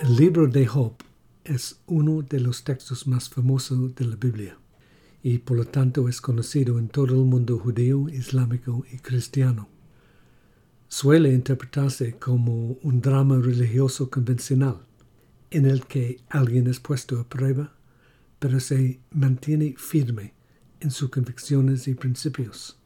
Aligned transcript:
El 0.00 0.16
libro 0.16 0.46
de 0.48 0.66
Job 0.66 0.92
es 1.44 1.80
uno 1.86 2.20
de 2.20 2.40
los 2.40 2.62
textos 2.62 3.06
más 3.06 3.30
famosos 3.30 3.94
de 3.94 4.04
la 4.04 4.16
Biblia 4.16 4.58
y 5.22 5.38
por 5.38 5.56
lo 5.56 5.64
tanto 5.64 6.10
es 6.10 6.20
conocido 6.20 6.78
en 6.78 6.88
todo 6.88 7.14
el 7.14 7.24
mundo 7.24 7.58
judío, 7.58 8.06
islámico 8.10 8.84
y 8.92 8.98
cristiano. 8.98 9.70
Suele 10.88 11.32
interpretarse 11.32 12.18
como 12.18 12.76
un 12.82 13.00
drama 13.00 13.38
religioso 13.38 14.10
convencional 14.10 14.82
en 15.50 15.64
el 15.64 15.86
que 15.86 16.20
alguien 16.28 16.66
es 16.66 16.78
puesto 16.78 17.18
a 17.18 17.26
prueba, 17.26 17.72
pero 18.38 18.60
se 18.60 19.00
mantiene 19.10 19.74
firme 19.78 20.34
en 20.80 20.90
sus 20.90 21.08
convicciones 21.08 21.88
y 21.88 21.94
principios. 21.94 22.78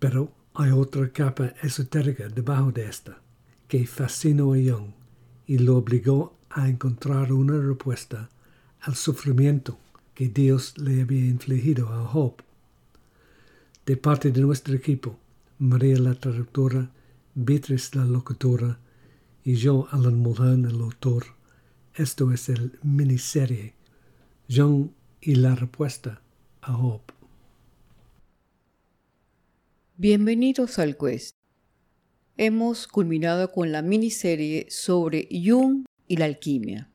Pero 0.00 0.34
hay 0.52 0.72
otra 0.72 1.08
capa 1.12 1.54
esotérica 1.62 2.28
debajo 2.28 2.72
de 2.72 2.88
esta, 2.88 3.23
que 3.74 3.88
fascinó 3.88 4.52
a 4.52 4.58
Young 4.58 4.92
y 5.48 5.58
lo 5.58 5.78
obligó 5.78 6.36
a 6.48 6.68
encontrar 6.68 7.32
una 7.32 7.58
respuesta 7.58 8.30
al 8.80 8.94
sufrimiento 8.94 9.80
que 10.14 10.28
Dios 10.28 10.78
le 10.78 11.02
había 11.02 11.26
infligido 11.26 11.88
a 11.88 12.06
Job. 12.06 12.34
De 13.84 13.96
parte 13.96 14.30
de 14.30 14.42
nuestro 14.42 14.76
equipo, 14.76 15.18
María 15.58 15.98
la 15.98 16.14
traductora, 16.14 16.88
Beatriz 17.34 17.96
la 17.96 18.04
locutora 18.04 18.78
y 19.42 19.56
yo, 19.56 19.88
Alan 19.90 20.20
Mulhern, 20.20 20.66
el 20.66 20.80
autor, 20.80 21.24
esto 21.96 22.30
es 22.30 22.48
el 22.50 22.78
miniserie 22.84 23.74
John 24.48 24.94
y 25.20 25.34
la 25.34 25.56
respuesta 25.56 26.20
a 26.62 26.74
Job. 26.74 27.00
Bienvenidos 29.96 30.78
al 30.78 30.96
Quest. 30.96 31.43
Hemos 32.36 32.88
culminado 32.88 33.52
con 33.52 33.70
la 33.70 33.80
miniserie 33.80 34.66
sobre 34.68 35.28
Jung 35.30 35.84
y 36.08 36.16
la 36.16 36.24
alquimia. 36.24 36.90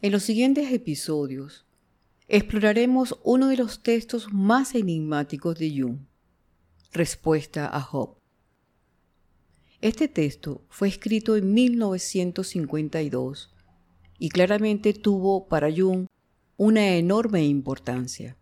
En 0.00 0.12
los 0.12 0.22
siguientes 0.22 0.72
episodios 0.72 1.66
exploraremos 2.28 3.18
uno 3.24 3.48
de 3.48 3.56
los 3.56 3.82
textos 3.82 4.32
más 4.32 4.76
enigmáticos 4.76 5.58
de 5.58 5.76
Jung, 5.76 5.98
Respuesta 6.92 7.68
a 7.76 7.80
Job. 7.80 8.18
Este 9.80 10.06
texto 10.06 10.62
fue 10.68 10.86
escrito 10.86 11.34
en 11.34 11.52
1952 11.52 13.52
y 14.20 14.28
claramente 14.28 14.92
tuvo 14.92 15.48
para 15.48 15.68
Jung 15.68 16.06
una 16.56 16.94
enorme 16.94 17.44
importancia. 17.44 18.36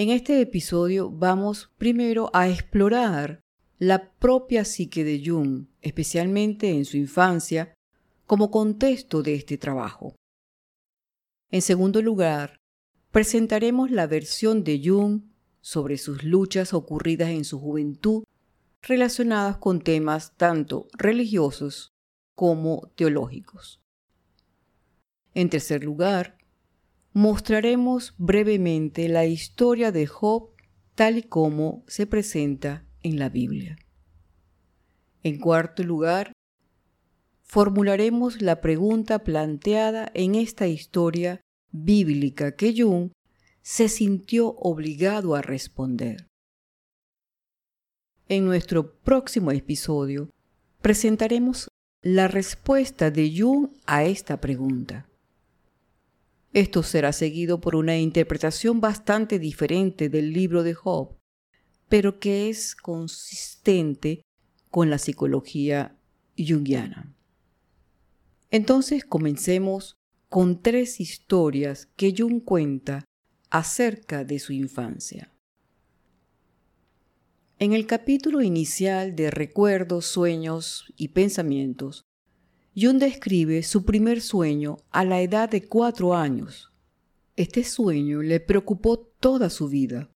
En 0.00 0.10
este 0.10 0.40
episodio 0.40 1.10
vamos 1.10 1.72
primero 1.76 2.30
a 2.32 2.48
explorar 2.48 3.40
la 3.80 4.12
propia 4.12 4.64
psique 4.64 5.02
de 5.02 5.20
Jung, 5.26 5.66
especialmente 5.82 6.70
en 6.70 6.84
su 6.84 6.96
infancia, 6.96 7.74
como 8.24 8.52
contexto 8.52 9.24
de 9.24 9.34
este 9.34 9.58
trabajo. 9.58 10.14
En 11.50 11.62
segundo 11.62 12.00
lugar, 12.00 12.58
presentaremos 13.10 13.90
la 13.90 14.06
versión 14.06 14.62
de 14.62 14.80
Jung 14.84 15.22
sobre 15.60 15.98
sus 15.98 16.22
luchas 16.22 16.74
ocurridas 16.74 17.30
en 17.30 17.44
su 17.44 17.58
juventud 17.58 18.22
relacionadas 18.82 19.56
con 19.56 19.80
temas 19.80 20.32
tanto 20.36 20.86
religiosos 20.96 21.90
como 22.36 22.88
teológicos. 22.94 23.80
En 25.34 25.50
tercer 25.50 25.82
lugar, 25.82 26.37
mostraremos 27.12 28.14
brevemente 28.18 29.08
la 29.08 29.26
historia 29.26 29.92
de 29.92 30.06
Job 30.06 30.50
tal 30.94 31.18
y 31.18 31.22
como 31.22 31.84
se 31.86 32.06
presenta 32.06 32.84
en 33.02 33.18
la 33.18 33.28
Biblia. 33.28 33.78
En 35.22 35.38
cuarto 35.38 35.82
lugar, 35.82 36.32
formularemos 37.42 38.42
la 38.42 38.60
pregunta 38.60 39.20
planteada 39.20 40.10
en 40.14 40.34
esta 40.34 40.66
historia 40.66 41.40
bíblica 41.70 42.56
que 42.56 42.74
Jung 42.76 43.10
se 43.62 43.88
sintió 43.88 44.54
obligado 44.56 45.34
a 45.34 45.42
responder. 45.42 46.26
En 48.28 48.44
nuestro 48.44 48.94
próximo 49.00 49.52
episodio 49.52 50.30
presentaremos 50.82 51.68
la 52.02 52.28
respuesta 52.28 53.10
de 53.10 53.32
Jung 53.36 53.70
a 53.86 54.04
esta 54.04 54.40
pregunta. 54.40 55.08
Esto 56.58 56.82
será 56.82 57.12
seguido 57.12 57.60
por 57.60 57.76
una 57.76 57.98
interpretación 57.98 58.80
bastante 58.80 59.38
diferente 59.38 60.08
del 60.08 60.32
libro 60.32 60.64
de 60.64 60.74
Job, 60.74 61.16
pero 61.88 62.18
que 62.18 62.48
es 62.48 62.74
consistente 62.74 64.22
con 64.68 64.90
la 64.90 64.98
psicología 64.98 65.96
junguiana. 66.36 67.14
Entonces 68.50 69.04
comencemos 69.04 69.94
con 70.28 70.60
tres 70.60 70.98
historias 70.98 71.86
que 71.94 72.12
Jung 72.18 72.42
cuenta 72.42 73.04
acerca 73.50 74.24
de 74.24 74.40
su 74.40 74.52
infancia. 74.52 75.32
En 77.60 77.72
el 77.72 77.86
capítulo 77.86 78.42
inicial 78.42 79.14
de 79.14 79.30
Recuerdos, 79.30 80.06
Sueños 80.06 80.92
y 80.96 81.10
Pensamientos, 81.10 82.07
Jung 82.80 82.98
describe 82.98 83.64
su 83.64 83.84
primer 83.84 84.20
sueño 84.20 84.76
a 84.90 85.04
la 85.04 85.20
edad 85.20 85.50
de 85.50 85.66
cuatro 85.66 86.14
años. 86.14 86.70
Este 87.34 87.64
sueño 87.64 88.22
le 88.22 88.38
preocupó 88.38 88.98
toda 88.98 89.50
su 89.50 89.68
vida. 89.68 90.08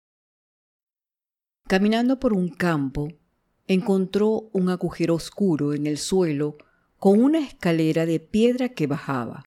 Caminando 1.66 2.20
por 2.20 2.32
un 2.32 2.50
campo, 2.50 3.08
encontró 3.66 4.48
un 4.52 4.68
agujero 4.68 5.16
oscuro 5.16 5.74
en 5.74 5.88
el 5.88 5.98
suelo 5.98 6.56
con 6.98 7.20
una 7.20 7.40
escalera 7.40 8.06
de 8.06 8.20
piedra 8.20 8.68
que 8.68 8.86
bajaba. 8.86 9.44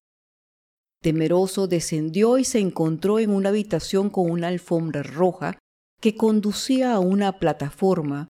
Temeroso 1.02 1.68
descendió 1.68 2.38
y 2.38 2.44
se 2.44 2.60
encontró 2.60 3.20
en 3.20 3.30
una 3.30 3.48
habitación 3.48 4.10
con 4.10 4.30
una 4.30 4.50
alfombra 4.50 5.04
roja 5.04 5.58
que 6.02 6.18
conducía 6.18 6.94
a 6.94 7.00
una 7.00 7.40
plataforma 7.40 8.28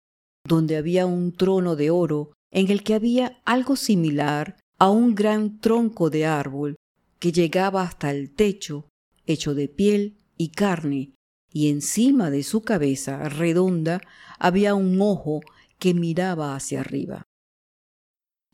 donde 0.47 0.77
había 0.77 1.05
un 1.05 1.33
trono 1.33 1.75
de 1.75 1.89
oro 1.89 2.31
en 2.51 2.71
el 2.71 2.81
que 2.83 2.93
había 2.93 3.41
algo 3.43 3.75
similar 3.75 4.55
a 4.79 4.89
un 4.89 5.13
gran 5.13 5.59
tronco 5.59 6.09
de 6.09 6.25
árbol 6.25 6.77
que 7.19 7.33
llegaba 7.33 7.83
hasta 7.83 8.11
el 8.11 8.33
techo, 8.33 8.87
hecho 9.25 9.53
de 9.53 9.67
piel 9.67 10.17
y 10.37 10.49
carne, 10.49 11.13
y 11.51 11.69
encima 11.69 12.31
de 12.31 12.43
su 12.43 12.61
cabeza 12.61 13.27
redonda 13.27 14.01
había 14.39 14.75
un 14.75 15.01
ojo 15.01 15.41
que 15.79 15.93
miraba 15.93 16.55
hacia 16.55 16.79
arriba. 16.79 17.23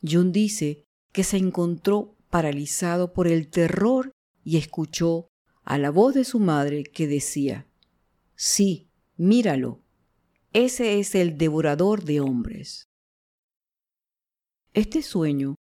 Jung 0.02 0.32
dice 0.32 0.84
que 1.12 1.24
se 1.24 1.38
encontró 1.38 2.16
paralizado 2.30 3.14
por 3.14 3.28
el 3.28 3.50
terror 3.50 4.12
y 4.44 4.58
escuchó 4.58 5.28
a 5.64 5.78
la 5.78 5.92
voz 5.92 6.16
de 6.16 6.26
su 6.26 6.40
madre 6.40 6.84
que 6.84 7.08
decía, 7.08 7.68
Sí, 8.36 8.90
míralo, 9.16 9.82
ese 10.54 11.00
es 11.00 11.16
el 11.16 11.38
devorador 11.38 12.04
de 12.04 12.20
hombres. 12.20 12.86
Este 14.74 15.02
sueño 15.02 15.56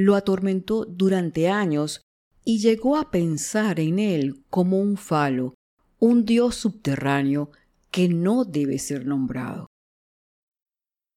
lo 0.00 0.14
atormentó 0.14 0.84
durante 0.84 1.48
años 1.48 2.00
y 2.44 2.58
llegó 2.58 2.96
a 2.96 3.10
pensar 3.10 3.80
en 3.80 3.98
él 3.98 4.44
como 4.48 4.78
un 4.80 4.96
falo, 4.96 5.54
un 5.98 6.24
dios 6.24 6.56
subterráneo 6.56 7.50
que 7.90 8.08
no 8.08 8.44
debe 8.44 8.78
ser 8.78 9.06
nombrado. 9.06 9.66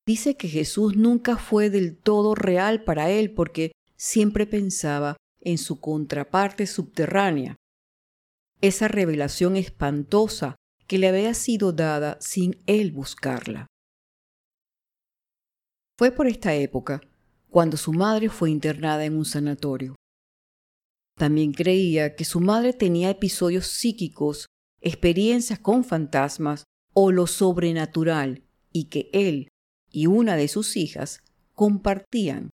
Dice 0.06 0.36
que 0.36 0.50
Jesús 0.50 0.98
nunca 0.98 1.38
fue 1.38 1.70
del 1.70 1.98
todo 1.98 2.36
real 2.36 2.84
para 2.84 3.10
él 3.10 3.34
porque 3.34 3.72
siempre 3.96 4.46
pensaba 4.46 5.16
en 5.40 5.58
su 5.58 5.80
contraparte 5.80 6.68
subterránea, 6.68 7.56
esa 8.60 8.90
revelación 8.90 9.56
espantosa 9.56 10.56
que 10.88 10.98
le 10.98 11.08
había 11.08 11.34
sido 11.34 11.72
dada 11.72 12.18
sin 12.20 12.58
él 12.66 12.92
buscarla. 12.92 13.68
Fue 15.98 16.12
por 16.12 16.28
esta 16.28 16.54
época 16.56 17.02
cuando 17.54 17.78
su 17.78 17.94
madre 17.94 18.30
fue 18.30 18.50
internada 18.50 19.06
en 19.06 19.16
un 19.16 19.26
sanatorio. 19.26 19.96
También 21.16 21.54
creía 21.54 22.16
que 22.16 22.26
su 22.26 22.40
madre 22.40 22.74
tenía 22.74 23.12
episodios 23.12 23.68
psíquicos, 23.68 24.48
experiencias 24.82 25.60
con 25.60 25.84
fantasmas 25.84 26.64
o 26.96 27.12
lo 27.12 27.28
sobrenatural 27.28 28.44
y 28.72 28.86
que 28.86 29.12
él 29.14 29.50
y 29.92 30.08
una 30.08 30.36
de 30.36 30.48
sus 30.48 30.76
hijas 30.76 31.20
compartían. 31.54 32.50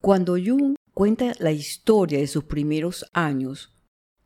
Cuando 0.00 0.38
Jung 0.42 0.76
cuenta 0.94 1.34
la 1.38 1.52
historia 1.52 2.20
de 2.20 2.28
sus 2.28 2.44
primeros 2.44 3.04
años, 3.12 3.76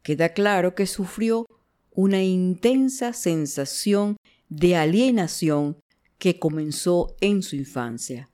queda 0.04 0.32
claro 0.32 0.76
que 0.76 0.86
sufrió 0.86 1.46
una 1.90 2.22
intensa 2.22 3.14
sensación 3.14 4.16
de 4.48 4.76
alienación 4.76 5.80
que 6.18 6.38
comenzó 6.38 7.16
en 7.20 7.42
su 7.42 7.56
infancia. 7.56 8.31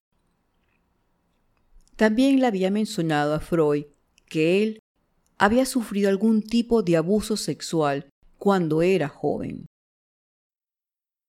También 1.99 2.39
le 2.39 2.47
había 2.47 2.71
mencionado 2.71 3.35
a 3.35 3.41
Freud 3.41 3.87
que 4.27 4.63
él 4.63 4.79
había 5.37 5.67
sufrido 5.67 6.09
algún 6.09 6.43
tipo 6.43 6.85
de 6.85 6.97
abuso 6.97 7.37
sexual 7.37 8.09
cuando 8.39 8.83
era 8.83 9.09
joven. 9.09 9.67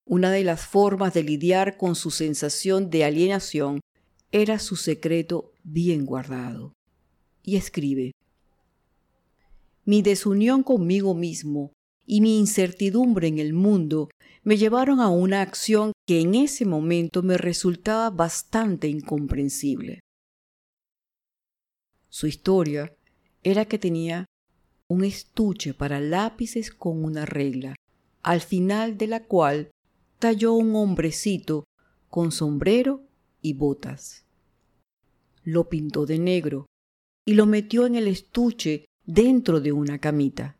Una 0.06 0.30
de 0.30 0.44
las 0.44 0.64
formas 0.68 1.12
de 1.12 1.24
lidiar 1.24 1.76
con 1.76 1.96
su 1.96 2.12
sensación 2.12 2.88
de 2.88 3.04
alienación 3.04 3.80
era 4.30 4.60
su 4.60 4.76
secreto 4.76 5.50
bien 5.64 6.06
guardado. 6.06 6.72
Y 7.42 7.56
escribe, 7.56 8.12
Mi 9.84 10.02
desunión 10.02 10.62
conmigo 10.62 11.16
mismo 11.16 11.72
y 12.06 12.20
mi 12.20 12.38
incertidumbre 12.38 13.26
en 13.26 13.40
el 13.40 13.54
mundo 13.54 14.08
me 14.44 14.56
llevaron 14.56 15.00
a 15.00 15.08
una 15.08 15.42
acción 15.42 15.90
que 16.06 16.20
en 16.20 16.36
ese 16.36 16.64
momento 16.64 17.24
me 17.24 17.36
resultaba 17.38 18.10
bastante 18.10 18.86
incomprensible. 18.86 19.98
Su 22.10 22.26
historia 22.26 22.92
era 23.42 23.64
que 23.64 23.78
tenía 23.78 24.26
un 24.88 25.04
estuche 25.04 25.72
para 25.72 26.00
lápices 26.00 26.72
con 26.72 27.04
una 27.04 27.24
regla, 27.24 27.76
al 28.22 28.40
final 28.40 28.98
de 28.98 29.06
la 29.06 29.24
cual 29.24 29.70
talló 30.18 30.54
un 30.54 30.74
hombrecito 30.74 31.64
con 32.08 32.32
sombrero 32.32 33.04
y 33.40 33.54
botas. 33.54 34.24
Lo 35.44 35.68
pintó 35.68 36.04
de 36.04 36.18
negro 36.18 36.66
y 37.24 37.34
lo 37.34 37.46
metió 37.46 37.86
en 37.86 37.94
el 37.94 38.08
estuche 38.08 38.86
dentro 39.06 39.60
de 39.60 39.72
una 39.72 39.98
camita. 39.98 40.58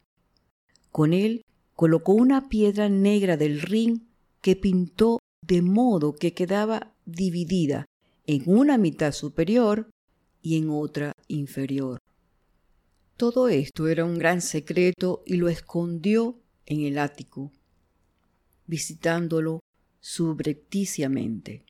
Con 0.92 1.12
él 1.12 1.42
colocó 1.74 2.12
una 2.12 2.48
piedra 2.48 2.88
negra 2.88 3.36
del 3.36 3.60
ring 3.60 4.02
que 4.40 4.54
pintó 4.54 5.18
de 5.46 5.62
modo 5.62 6.14
que 6.14 6.32
quedaba 6.32 6.94
dividida 7.04 7.86
en 8.26 8.42
una 8.46 8.78
mitad 8.78 9.12
superior 9.12 9.90
y 10.42 10.56
en 10.58 10.70
otra 10.70 11.12
inferior. 11.28 11.98
Todo 13.16 13.48
esto 13.48 13.88
era 13.88 14.04
un 14.04 14.18
gran 14.18 14.40
secreto 14.40 15.22
y 15.26 15.36
lo 15.36 15.48
escondió 15.48 16.38
en 16.66 16.80
el 16.80 16.98
ático, 16.98 17.52
visitándolo 18.66 19.60
subrepticiamente. 20.00 21.64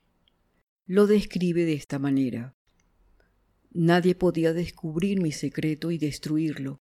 Lo 0.85 1.07
describe 1.07 1.65
de 1.65 1.73
esta 1.73 1.99
manera. 1.99 2.53
Nadie 3.73 4.15
podía 4.15 4.53
descubrir 4.53 5.21
mi 5.21 5.31
secreto 5.31 5.91
y 5.91 5.97
destruirlo. 5.97 6.79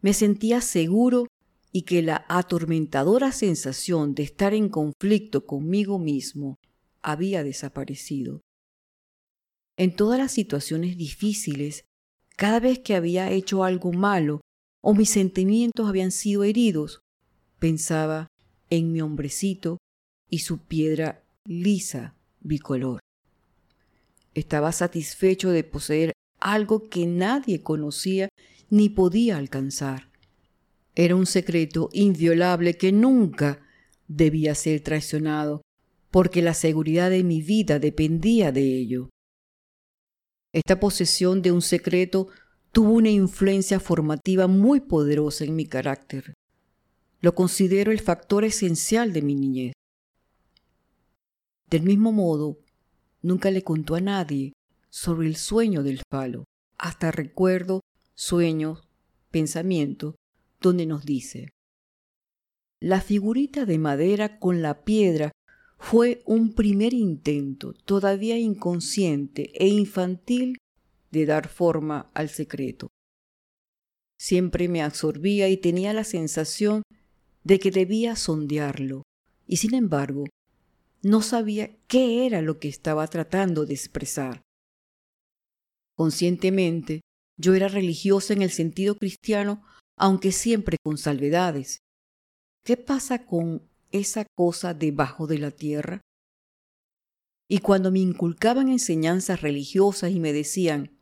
Me 0.00 0.12
sentía 0.12 0.60
seguro 0.60 1.26
y 1.72 1.82
que 1.82 2.02
la 2.02 2.24
atormentadora 2.28 3.32
sensación 3.32 4.14
de 4.14 4.22
estar 4.22 4.54
en 4.54 4.68
conflicto 4.68 5.44
conmigo 5.44 5.98
mismo 5.98 6.58
había 7.02 7.42
desaparecido. 7.42 8.42
En 9.76 9.96
todas 9.96 10.18
las 10.18 10.32
situaciones 10.32 10.96
difíciles, 10.96 11.84
cada 12.36 12.60
vez 12.60 12.78
que 12.78 12.94
había 12.94 13.30
hecho 13.30 13.64
algo 13.64 13.92
malo 13.92 14.40
o 14.80 14.94
mis 14.94 15.10
sentimientos 15.10 15.88
habían 15.88 16.12
sido 16.12 16.44
heridos, 16.44 17.00
pensaba 17.58 18.28
en 18.70 18.92
mi 18.92 19.00
hombrecito 19.00 19.78
y 20.30 20.40
su 20.40 20.58
piedra 20.58 21.24
lisa 21.44 22.14
bicolor. 22.40 23.00
Estaba 24.34 24.72
satisfecho 24.72 25.50
de 25.50 25.64
poseer 25.64 26.12
algo 26.40 26.88
que 26.88 27.06
nadie 27.06 27.62
conocía 27.62 28.28
ni 28.70 28.88
podía 28.88 29.38
alcanzar. 29.38 30.10
Era 30.94 31.16
un 31.16 31.26
secreto 31.26 31.88
inviolable 31.92 32.76
que 32.76 32.92
nunca 32.92 33.66
debía 34.06 34.54
ser 34.54 34.80
traicionado, 34.80 35.62
porque 36.10 36.42
la 36.42 36.54
seguridad 36.54 37.10
de 37.10 37.24
mi 37.24 37.42
vida 37.42 37.78
dependía 37.78 38.52
de 38.52 38.78
ello. 38.78 39.10
Esta 40.54 40.78
posesión 40.78 41.42
de 41.42 41.50
un 41.50 41.62
secreto 41.62 42.28
tuvo 42.70 42.92
una 42.92 43.10
influencia 43.10 43.80
formativa 43.80 44.46
muy 44.46 44.78
poderosa 44.78 45.42
en 45.44 45.56
mi 45.56 45.66
carácter. 45.66 46.34
Lo 47.20 47.34
considero 47.34 47.90
el 47.90 47.98
factor 47.98 48.44
esencial 48.44 49.12
de 49.12 49.22
mi 49.22 49.34
niñez. 49.34 49.72
Del 51.68 51.82
mismo 51.82 52.12
modo, 52.12 52.60
nunca 53.20 53.50
le 53.50 53.62
contó 53.62 53.96
a 53.96 54.00
nadie 54.00 54.52
sobre 54.90 55.26
el 55.26 55.34
sueño 55.34 55.82
del 55.82 56.00
falo, 56.08 56.44
hasta 56.78 57.10
recuerdo, 57.10 57.80
sueños, 58.14 58.86
pensamientos 59.32 60.14
donde 60.60 60.86
nos 60.86 61.04
dice, 61.04 61.48
la 62.80 63.00
figurita 63.00 63.64
de 63.64 63.78
madera 63.78 64.38
con 64.38 64.62
la 64.62 64.84
piedra 64.84 65.32
fue 65.84 66.22
un 66.24 66.54
primer 66.54 66.94
intento, 66.94 67.74
todavía 67.84 68.38
inconsciente 68.38 69.52
e 69.52 69.68
infantil, 69.68 70.56
de 71.10 71.26
dar 71.26 71.46
forma 71.46 72.10
al 72.14 72.30
secreto. 72.30 72.88
Siempre 74.18 74.66
me 74.68 74.80
absorbía 74.82 75.50
y 75.50 75.58
tenía 75.58 75.92
la 75.92 76.04
sensación 76.04 76.84
de 77.44 77.58
que 77.58 77.70
debía 77.70 78.16
sondearlo, 78.16 79.02
y 79.46 79.58
sin 79.58 79.74
embargo, 79.74 80.24
no 81.02 81.20
sabía 81.20 81.76
qué 81.86 82.24
era 82.24 82.40
lo 82.40 82.58
que 82.58 82.68
estaba 82.68 83.06
tratando 83.08 83.66
de 83.66 83.74
expresar. 83.74 84.40
Conscientemente, 85.94 87.02
yo 87.38 87.54
era 87.54 87.68
religiosa 87.68 88.32
en 88.32 88.40
el 88.40 88.50
sentido 88.50 88.96
cristiano 88.96 89.62
aunque 89.98 90.32
siempre 90.32 90.78
con 90.82 90.96
salvedades. 90.96 91.80
¿Qué 92.64 92.78
pasa 92.78 93.26
con 93.26 93.68
esa 93.94 94.26
cosa 94.36 94.74
debajo 94.74 95.26
de 95.26 95.38
la 95.38 95.50
tierra? 95.50 96.00
Y 97.48 97.58
cuando 97.58 97.90
me 97.90 98.00
inculcaban 98.00 98.68
enseñanzas 98.68 99.40
religiosas 99.40 100.10
y 100.10 100.20
me 100.20 100.32
decían, 100.32 100.98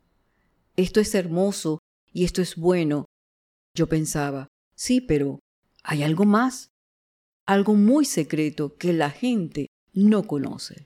esto 0.76 1.00
es 1.00 1.14
hermoso 1.14 1.78
y 2.12 2.24
esto 2.24 2.42
es 2.42 2.56
bueno, 2.56 3.06
yo 3.74 3.88
pensaba, 3.88 4.48
sí, 4.74 5.00
pero 5.00 5.40
hay 5.82 6.02
algo 6.02 6.24
más, 6.24 6.68
algo 7.46 7.74
muy 7.74 8.04
secreto 8.04 8.76
que 8.76 8.92
la 8.92 9.10
gente 9.10 9.68
no 9.94 10.26
conoce. 10.26 10.84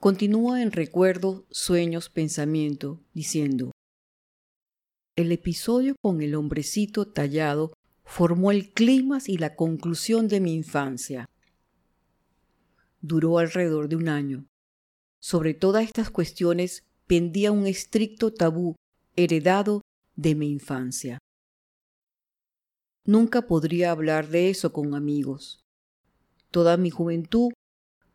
Continúa 0.00 0.62
en 0.62 0.72
recuerdo, 0.72 1.46
sueños, 1.50 2.08
pensamiento, 2.08 3.00
diciendo, 3.12 3.72
el 5.16 5.30
episodio 5.30 5.94
con 6.02 6.22
el 6.22 6.34
hombrecito 6.34 7.06
tallado 7.06 7.72
formó 8.04 8.50
el 8.50 8.72
clima 8.72 9.18
y 9.26 9.38
la 9.38 9.56
conclusión 9.56 10.28
de 10.28 10.40
mi 10.40 10.54
infancia. 10.54 11.26
Duró 13.00 13.38
alrededor 13.38 13.88
de 13.88 13.96
un 13.96 14.08
año. 14.08 14.46
Sobre 15.20 15.54
todas 15.54 15.84
estas 15.84 16.10
cuestiones 16.10 16.84
pendía 17.06 17.52
un 17.52 17.66
estricto 17.66 18.32
tabú 18.32 18.76
heredado 19.16 19.82
de 20.16 20.34
mi 20.34 20.50
infancia. 20.50 21.18
Nunca 23.06 23.42
podría 23.42 23.90
hablar 23.90 24.28
de 24.28 24.50
eso 24.50 24.72
con 24.72 24.94
amigos. 24.94 25.60
Toda 26.50 26.76
mi 26.76 26.90
juventud 26.90 27.52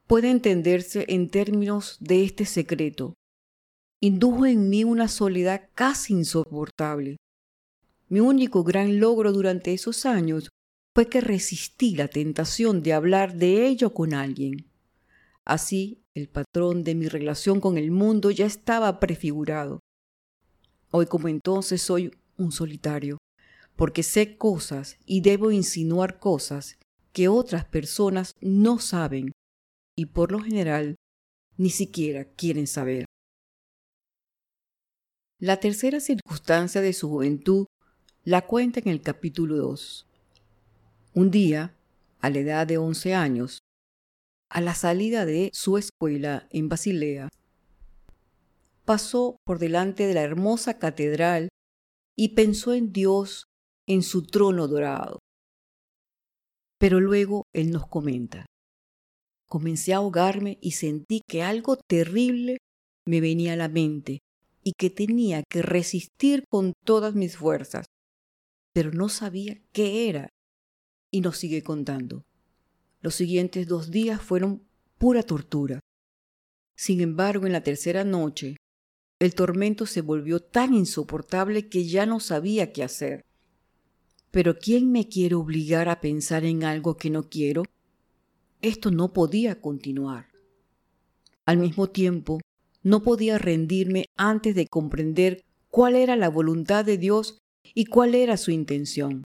puede 0.08 0.32
entenderse 0.32 1.06
en 1.10 1.30
términos 1.30 1.98
de 2.00 2.24
este 2.24 2.46
secreto, 2.46 3.14
indujo 4.02 4.46
en 4.48 4.70
mí 4.70 4.84
una 4.84 5.08
soledad 5.08 5.70
casi 5.76 6.14
insoportable. 6.14 7.18
Mi 8.10 8.20
único 8.20 8.64
gran 8.64 9.00
logro 9.00 9.32
durante 9.32 9.74
esos 9.74 10.06
años 10.06 10.50
fue 10.96 11.08
que 11.08 11.22
resistí 11.22 11.96
la 11.96 12.08
tentación 12.08 12.82
de 12.82 12.94
hablar 12.94 13.36
de 13.36 13.68
ello 13.68 13.94
con 13.94 14.14
alguien. 14.14 14.66
Así, 15.46 16.04
el 16.16 16.28
patrón 16.28 16.84
de 16.84 16.96
mi 16.96 17.08
relación 17.08 17.62
con 17.62 17.78
el 17.78 17.92
mundo 17.92 18.32
ya 18.32 18.46
estaba 18.46 19.00
prefigurado. 19.00 19.80
Hoy 20.92 21.06
como 21.06 21.28
entonces 21.28 21.84
soy 21.84 22.12
un 22.38 22.52
solitario, 22.52 23.20
porque 23.76 24.02
sé 24.02 24.38
cosas 24.38 24.98
y 25.06 25.22
debo 25.22 25.52
insinuar 25.52 26.20
cosas 26.20 26.78
que 27.14 27.28
otras 27.28 27.66
personas 27.66 28.36
no 28.42 28.80
saben 28.80 29.32
y 29.96 30.08
por 30.08 30.32
lo 30.32 30.40
general 30.40 30.96
ni 31.58 31.70
siquiera 31.70 32.26
quieren 32.26 32.66
saber. 32.66 33.06
La 35.40 35.58
tercera 35.60 36.00
circunstancia 36.00 36.82
de 36.82 36.94
su 36.94 37.08
juventud 37.10 37.66
la 38.30 38.46
cuenta 38.46 38.80
en 38.80 38.90
el 38.90 39.02
capítulo 39.02 39.58
2. 39.58 40.06
Un 41.16 41.32
día, 41.32 41.76
a 42.20 42.30
la 42.30 42.38
edad 42.38 42.68
de 42.68 42.78
11 42.78 43.16
años, 43.16 43.58
a 44.52 44.62
la 44.62 44.76
salida 44.76 45.26
de 45.26 45.50
su 45.52 45.80
escuela 45.80 46.48
en 46.52 46.70
Basilea, 46.70 47.30
pasó 48.86 49.38
por 49.48 49.58
delante 49.58 50.06
de 50.06 50.14
la 50.14 50.22
hermosa 50.22 50.78
catedral 50.78 51.50
y 52.16 52.36
pensó 52.36 52.76
en 52.76 52.94
Dios 52.94 53.46
en 53.88 54.04
su 54.04 54.22
trono 54.22 54.68
dorado. 54.68 55.18
Pero 56.78 57.00
luego 57.00 57.46
él 57.52 57.72
nos 57.72 57.88
comenta, 57.88 58.46
comencé 59.48 59.96
a 59.96 59.98
ahogarme 59.98 60.60
y 60.62 60.74
sentí 60.74 61.22
que 61.28 61.42
algo 61.42 61.78
terrible 61.78 62.60
me 63.08 63.22
venía 63.22 63.54
a 63.54 63.56
la 63.56 63.70
mente 63.70 64.20
y 64.64 64.74
que 64.74 64.92
tenía 64.92 65.42
que 65.50 65.64
resistir 65.64 66.44
con 66.48 66.74
todas 66.86 67.16
mis 67.16 67.36
fuerzas, 67.36 67.88
pero 68.80 68.94
no 68.94 69.10
sabía 69.10 69.60
qué 69.74 70.08
era. 70.08 70.30
Y 71.12 71.20
nos 71.20 71.38
sigue 71.38 71.64
contando. 71.64 72.24
Los 73.02 73.14
siguientes 73.14 73.68
dos 73.68 73.92
días 73.92 74.22
fueron 74.22 74.64
pura 74.98 75.22
tortura. 75.22 75.82
Sin 76.78 77.02
embargo, 77.02 77.46
en 77.46 77.52
la 77.52 77.62
tercera 77.62 78.06
noche, 78.06 78.56
el 79.20 79.36
tormento 79.36 79.86
se 79.86 80.00
volvió 80.00 80.40
tan 80.40 80.74
insoportable 80.74 81.68
que 81.68 81.90
ya 81.90 82.06
no 82.06 82.22
sabía 82.22 82.72
qué 82.72 82.84
hacer. 82.84 83.26
Pero 84.32 84.58
¿quién 84.58 84.94
me 84.94 85.10
quiere 85.10 85.36
obligar 85.36 85.90
a 85.90 86.00
pensar 86.00 86.46
en 86.46 86.64
algo 86.64 86.96
que 86.96 87.10
no 87.10 87.28
quiero? 87.28 87.64
esto 88.62 88.92
no 88.92 89.12
podía 89.12 89.60
continuar. 89.60 90.28
Al 91.46 91.58
mismo 91.58 91.88
tiempo, 91.88 92.40
no 92.82 93.04
podía 93.04 93.38
rendirme 93.38 94.06
antes 94.16 94.56
de 94.56 94.68
comprender 94.68 95.44
cuál 95.68 95.98
era 95.98 96.16
la 96.16 96.30
voluntad 96.30 96.86
de 96.86 96.98
Dios 96.98 97.40
y 97.74 97.86
cuál 97.86 98.16
era 98.16 98.38
su 98.38 98.52
intención, 98.52 99.24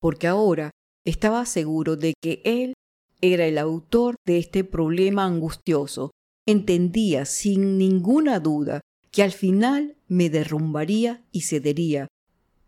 porque 0.00 0.26
ahora 0.26 0.70
estaba 1.04 1.46
seguro 1.46 1.96
de 1.96 2.14
que 2.20 2.42
Él 2.44 2.74
era 3.20 3.46
el 3.46 3.58
autor 3.58 4.16
de 4.26 4.38
este 4.38 4.64
problema 4.64 5.24
angustioso. 5.24 6.10
Entendía 6.46 7.24
sin 7.24 7.78
ninguna 7.78 8.40
duda 8.40 8.80
que 9.12 9.22
al 9.22 9.30
final 9.30 9.96
me 10.08 10.28
derrumbaría 10.28 11.24
y 11.30 11.42
cedería, 11.42 12.08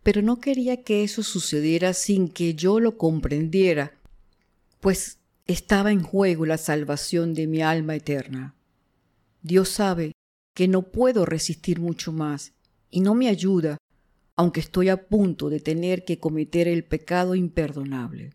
pero 0.01 0.21
no 0.21 0.39
quería 0.39 0.83
que 0.83 1.03
eso 1.03 1.23
sucediera 1.23 1.93
sin 1.93 2.29
que 2.29 2.53
yo 2.53 2.79
lo 2.79 2.97
comprendiera, 2.97 3.99
pues 4.79 5.19
estaba 5.47 5.91
en 5.91 6.03
juego 6.03 6.45
la 6.45 6.57
salvación 6.57 7.33
de 7.33 7.47
mi 7.47 7.61
alma 7.61 7.95
eterna. 7.95 8.55
Dios 9.41 9.69
sabe 9.69 10.13
que 10.55 10.67
no 10.67 10.83
puedo 10.83 11.25
resistir 11.25 11.79
mucho 11.79 12.13
más 12.13 12.53
y 12.89 13.01
no 13.01 13.13
me 13.13 13.27
ayuda, 13.27 13.77
aunque 14.35 14.59
estoy 14.59 14.89
a 14.89 15.07
punto 15.07 15.49
de 15.49 15.59
tener 15.59 16.03
que 16.03 16.19
cometer 16.19 16.67
el 16.67 16.83
pecado 16.83 17.35
imperdonable. 17.35 18.33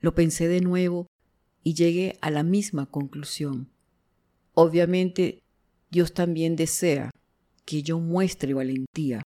Lo 0.00 0.14
pensé 0.14 0.48
de 0.48 0.60
nuevo 0.60 1.06
y 1.62 1.74
llegué 1.74 2.18
a 2.20 2.30
la 2.30 2.42
misma 2.42 2.86
conclusión. 2.86 3.70
Obviamente, 4.54 5.42
Dios 5.90 6.12
también 6.12 6.56
desea 6.56 7.10
que 7.64 7.82
yo 7.82 7.98
muestre 7.98 8.52
valentía. 8.52 9.22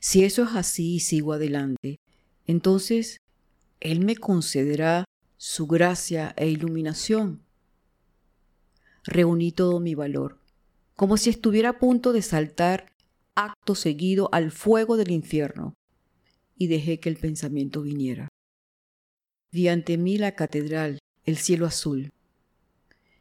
Si 0.00 0.24
eso 0.24 0.42
es 0.42 0.50
así 0.54 0.96
y 0.96 1.00
sigo 1.00 1.32
adelante, 1.32 2.00
entonces 2.46 3.18
Él 3.80 4.00
me 4.00 4.16
concederá 4.16 5.04
su 5.36 5.66
gracia 5.66 6.34
e 6.36 6.48
iluminación. 6.48 7.42
Reuní 9.04 9.52
todo 9.52 9.80
mi 9.80 9.94
valor, 9.94 10.38
como 10.94 11.16
si 11.16 11.30
estuviera 11.30 11.70
a 11.70 11.78
punto 11.78 12.12
de 12.12 12.20
saltar 12.20 12.89
acto 13.34 13.74
seguido 13.74 14.28
al 14.32 14.50
fuego 14.50 14.96
del 14.96 15.10
infierno, 15.10 15.74
y 16.56 16.66
dejé 16.66 17.00
que 17.00 17.08
el 17.08 17.16
pensamiento 17.16 17.82
viniera. 17.82 18.28
Vi 19.52 19.68
ante 19.68 19.98
mí 19.98 20.18
la 20.18 20.34
catedral, 20.34 20.98
el 21.24 21.36
cielo 21.36 21.66
azul. 21.66 22.10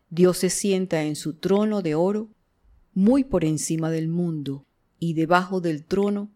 Dios 0.09 0.37
se 0.37 0.49
sienta 0.49 1.03
en 1.03 1.15
su 1.15 1.33
trono 1.33 1.81
de 1.81 1.95
oro, 1.95 2.29
muy 2.93 3.23
por 3.23 3.45
encima 3.45 3.91
del 3.91 4.07
mundo, 4.07 4.65
y 4.99 5.13
debajo 5.13 5.61
del 5.61 5.85
trono 5.85 6.31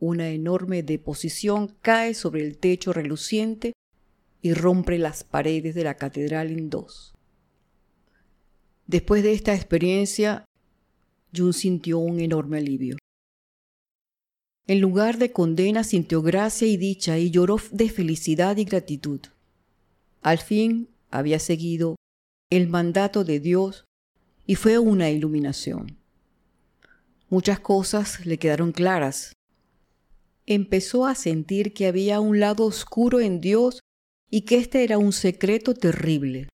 una 0.00 0.28
enorme 0.28 0.82
deposición 0.82 1.74
cae 1.80 2.14
sobre 2.14 2.42
el 2.44 2.58
techo 2.58 2.92
reluciente 2.92 3.72
y 4.42 4.52
rompe 4.52 4.98
las 4.98 5.24
paredes 5.24 5.74
de 5.74 5.84
la 5.84 5.96
catedral 5.96 6.50
en 6.50 6.68
dos. 6.68 7.14
Después 8.86 9.22
de 9.22 9.32
esta 9.32 9.54
experiencia, 9.54 10.44
Jun 11.34 11.54
sintió 11.54 11.98
un 11.98 12.20
enorme 12.20 12.58
alivio. 12.58 12.98
En 14.66 14.80
lugar 14.80 15.18
de 15.18 15.30
condena 15.30 15.84
sintió 15.84 16.22
gracia 16.22 16.66
y 16.66 16.78
dicha 16.78 17.18
y 17.18 17.30
lloró 17.30 17.58
de 17.70 17.90
felicidad 17.90 18.56
y 18.56 18.64
gratitud. 18.64 19.20
Al 20.22 20.38
fin 20.38 20.88
había 21.10 21.38
seguido 21.38 21.96
el 22.50 22.68
mandato 22.68 23.24
de 23.24 23.40
Dios 23.40 23.84
y 24.46 24.54
fue 24.54 24.78
una 24.78 25.10
iluminación. 25.10 25.98
Muchas 27.28 27.60
cosas 27.60 28.24
le 28.24 28.38
quedaron 28.38 28.72
claras. 28.72 29.34
Empezó 30.46 31.06
a 31.06 31.14
sentir 31.14 31.74
que 31.74 31.86
había 31.86 32.20
un 32.20 32.40
lado 32.40 32.64
oscuro 32.64 33.20
en 33.20 33.40
Dios 33.40 33.80
y 34.30 34.42
que 34.42 34.56
este 34.56 34.82
era 34.82 34.96
un 34.96 35.12
secreto 35.12 35.74
terrible. 35.74 36.48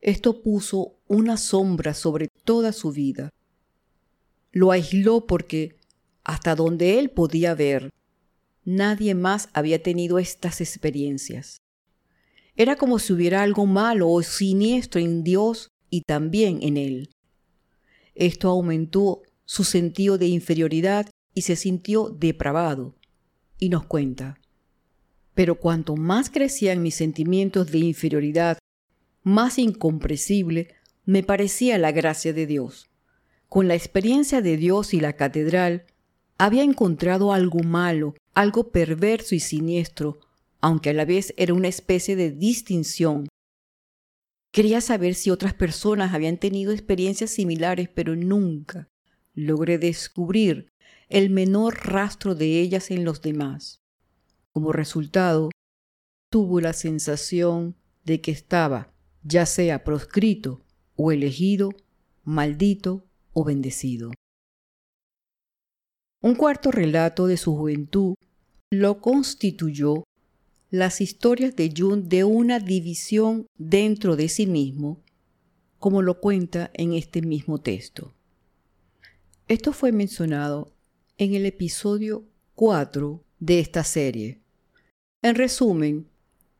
Esto 0.00 0.42
puso 0.42 0.98
una 1.06 1.36
sombra 1.36 1.94
sobre 1.94 2.28
toda 2.44 2.72
su 2.72 2.92
vida. 2.92 3.30
Lo 4.52 4.72
aisló 4.72 5.26
porque 5.26 5.77
hasta 6.28 6.54
donde 6.54 6.98
él 6.98 7.08
podía 7.08 7.54
ver, 7.54 7.88
nadie 8.62 9.14
más 9.14 9.48
había 9.54 9.82
tenido 9.82 10.18
estas 10.18 10.60
experiencias. 10.60 11.62
Era 12.54 12.76
como 12.76 12.98
si 12.98 13.14
hubiera 13.14 13.42
algo 13.42 13.64
malo 13.64 14.10
o 14.10 14.22
siniestro 14.22 15.00
en 15.00 15.24
Dios 15.24 15.70
y 15.88 16.02
también 16.02 16.58
en 16.60 16.76
él. 16.76 17.08
Esto 18.14 18.50
aumentó 18.50 19.22
su 19.46 19.64
sentido 19.64 20.18
de 20.18 20.26
inferioridad 20.26 21.08
y 21.32 21.42
se 21.42 21.56
sintió 21.56 22.10
depravado. 22.10 22.94
Y 23.58 23.70
nos 23.70 23.86
cuenta, 23.86 24.38
pero 25.32 25.58
cuanto 25.58 25.96
más 25.96 26.28
crecían 26.28 26.82
mis 26.82 26.94
sentimientos 26.94 27.72
de 27.72 27.78
inferioridad, 27.78 28.58
más 29.22 29.58
incomprensible 29.58 30.74
me 31.06 31.22
parecía 31.22 31.78
la 31.78 31.90
gracia 31.90 32.34
de 32.34 32.46
Dios. 32.46 32.90
Con 33.48 33.66
la 33.66 33.76
experiencia 33.76 34.42
de 34.42 34.58
Dios 34.58 34.92
y 34.92 35.00
la 35.00 35.14
catedral, 35.14 35.86
había 36.38 36.62
encontrado 36.62 37.32
algo 37.32 37.60
malo, 37.60 38.14
algo 38.32 38.70
perverso 38.70 39.34
y 39.34 39.40
siniestro, 39.40 40.20
aunque 40.60 40.90
a 40.90 40.92
la 40.94 41.04
vez 41.04 41.34
era 41.36 41.52
una 41.52 41.68
especie 41.68 42.14
de 42.14 42.30
distinción. 42.30 43.28
Quería 44.52 44.80
saber 44.80 45.14
si 45.14 45.30
otras 45.30 45.52
personas 45.52 46.14
habían 46.14 46.38
tenido 46.38 46.72
experiencias 46.72 47.30
similares, 47.30 47.88
pero 47.88 48.16
nunca 48.16 48.88
logré 49.34 49.78
descubrir 49.78 50.68
el 51.08 51.30
menor 51.30 51.86
rastro 51.86 52.34
de 52.34 52.60
ellas 52.60 52.90
en 52.90 53.04
los 53.04 53.20
demás. 53.20 53.80
Como 54.52 54.72
resultado, 54.72 55.50
tuvo 56.30 56.60
la 56.60 56.72
sensación 56.72 57.76
de 58.04 58.20
que 58.20 58.30
estaba, 58.30 58.92
ya 59.22 59.44
sea 59.46 59.84
proscrito 59.84 60.64
o 60.96 61.12
elegido, 61.12 61.70
maldito 62.24 63.04
o 63.32 63.44
bendecido. 63.44 64.10
Un 66.20 66.34
cuarto 66.34 66.72
relato 66.72 67.28
de 67.28 67.36
su 67.36 67.54
juventud 67.54 68.14
lo 68.70 69.00
constituyó 69.00 70.02
las 70.68 71.00
historias 71.00 71.54
de 71.54 71.72
Jung 71.74 72.08
de 72.08 72.24
una 72.24 72.58
división 72.58 73.46
dentro 73.56 74.16
de 74.16 74.28
sí 74.28 74.48
mismo, 74.48 75.00
como 75.78 76.02
lo 76.02 76.20
cuenta 76.20 76.72
en 76.74 76.92
este 76.92 77.22
mismo 77.22 77.60
texto. 77.60 78.12
Esto 79.46 79.72
fue 79.72 79.92
mencionado 79.92 80.72
en 81.18 81.34
el 81.34 81.46
episodio 81.46 82.24
4 82.56 83.22
de 83.38 83.60
esta 83.60 83.84
serie. 83.84 84.40
En 85.22 85.36
resumen, 85.36 86.08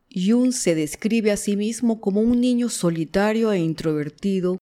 Jung 0.09 0.53
se 0.53 0.73
describe 0.73 1.31
a 1.31 1.37
sí 1.37 1.57
mismo 1.57 1.99
como 1.99 2.21
un 2.21 2.39
niño 2.39 2.69
solitario 2.69 3.51
e 3.51 3.59
introvertido 3.59 4.57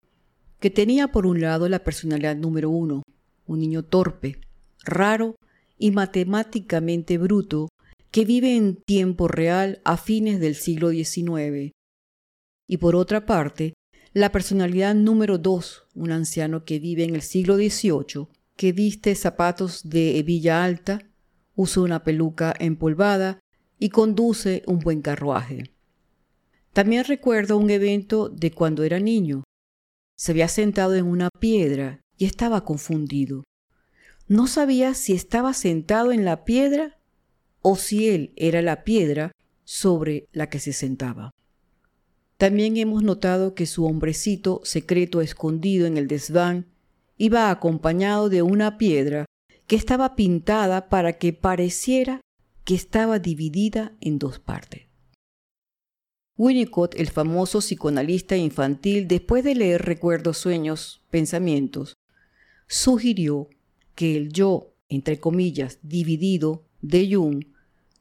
que 0.59 0.69
tenía 0.69 1.07
por 1.07 1.25
un 1.25 1.41
lado 1.41 1.67
la 1.67 1.83
personalidad 1.83 2.35
número 2.35 2.69
uno, 2.69 3.01
un 3.47 3.59
niño 3.59 3.83
torpe, 3.83 4.39
raro 4.83 5.35
y 5.77 5.91
matemáticamente 5.91 7.17
bruto 7.17 7.69
que 8.11 8.25
vive 8.25 8.55
en 8.55 8.75
tiempo 8.75 9.27
real 9.27 9.81
a 9.83 9.97
fines 9.97 10.39
del 10.39 10.55
siglo 10.55 10.91
XIX. 10.91 11.71
Y 12.67 12.77
por 12.77 12.95
otra 12.95 13.25
parte, 13.25 13.73
la 14.13 14.31
personalidad 14.31 14.93
número 14.93 15.39
dos, 15.39 15.87
un 15.95 16.11
anciano 16.11 16.65
que 16.65 16.79
vive 16.79 17.03
en 17.03 17.15
el 17.15 17.23
siglo 17.23 17.55
XVIII, 17.55 18.27
que 18.55 18.71
viste 18.71 19.15
zapatos 19.15 19.89
de 19.89 20.19
hebilla 20.19 20.63
alta, 20.63 20.99
usa 21.55 21.81
una 21.81 22.03
peluca 22.03 22.53
empolvada 22.59 23.39
y 23.79 23.89
conduce 23.89 24.63
un 24.67 24.79
buen 24.79 25.01
carruaje. 25.01 25.71
También 26.73 27.05
recuerdo 27.05 27.57
un 27.57 27.69
evento 27.69 28.29
de 28.29 28.51
cuando 28.51 28.83
era 28.83 28.99
niño. 28.99 29.43
Se 30.15 30.31
había 30.31 30.47
sentado 30.47 30.95
en 30.95 31.05
una 31.05 31.29
piedra 31.39 32.01
y 32.17 32.25
estaba 32.25 32.63
confundido. 32.63 33.43
No 34.27 34.47
sabía 34.47 34.93
si 34.93 35.13
estaba 35.13 35.53
sentado 35.53 36.11
en 36.11 36.25
la 36.25 36.45
piedra 36.45 36.97
o 37.61 37.75
si 37.75 38.09
él 38.09 38.33
era 38.35 38.61
la 38.61 38.83
piedra 38.83 39.31
sobre 39.63 40.27
la 40.31 40.49
que 40.49 40.59
se 40.59 40.73
sentaba. 40.73 41.31
También 42.37 42.77
hemos 42.77 43.03
notado 43.03 43.53
que 43.55 43.65
su 43.65 43.85
hombrecito 43.85 44.61
secreto 44.63 45.21
escondido 45.21 45.87
en 45.87 45.97
el 45.97 46.07
desván 46.07 46.67
iba 47.17 47.49
acompañado 47.49 48.29
de 48.29 48.41
una 48.41 48.77
piedra 48.77 49.25
que 49.67 49.75
estaba 49.75 50.15
pintada 50.15 50.89
para 50.89 51.13
que 51.13 51.31
pareciera 51.33 52.21
que 52.65 52.75
estaba 52.75 53.19
dividida 53.19 53.93
en 54.01 54.19
dos 54.19 54.39
partes. 54.39 54.87
Winnicott, 56.37 56.95
el 56.95 57.09
famoso 57.09 57.59
psicoanalista 57.59 58.35
infantil, 58.35 59.07
después 59.07 59.43
de 59.43 59.55
leer 59.55 59.83
Recuerdos, 59.83 60.37
Sueños, 60.37 61.03
Pensamientos, 61.11 61.93
sugirió 62.67 63.49
que 63.95 64.17
el 64.17 64.31
yo, 64.31 64.73
entre 64.89 65.19
comillas, 65.19 65.79
dividido 65.81 66.63
de 66.81 67.13
Jung, 67.13 67.45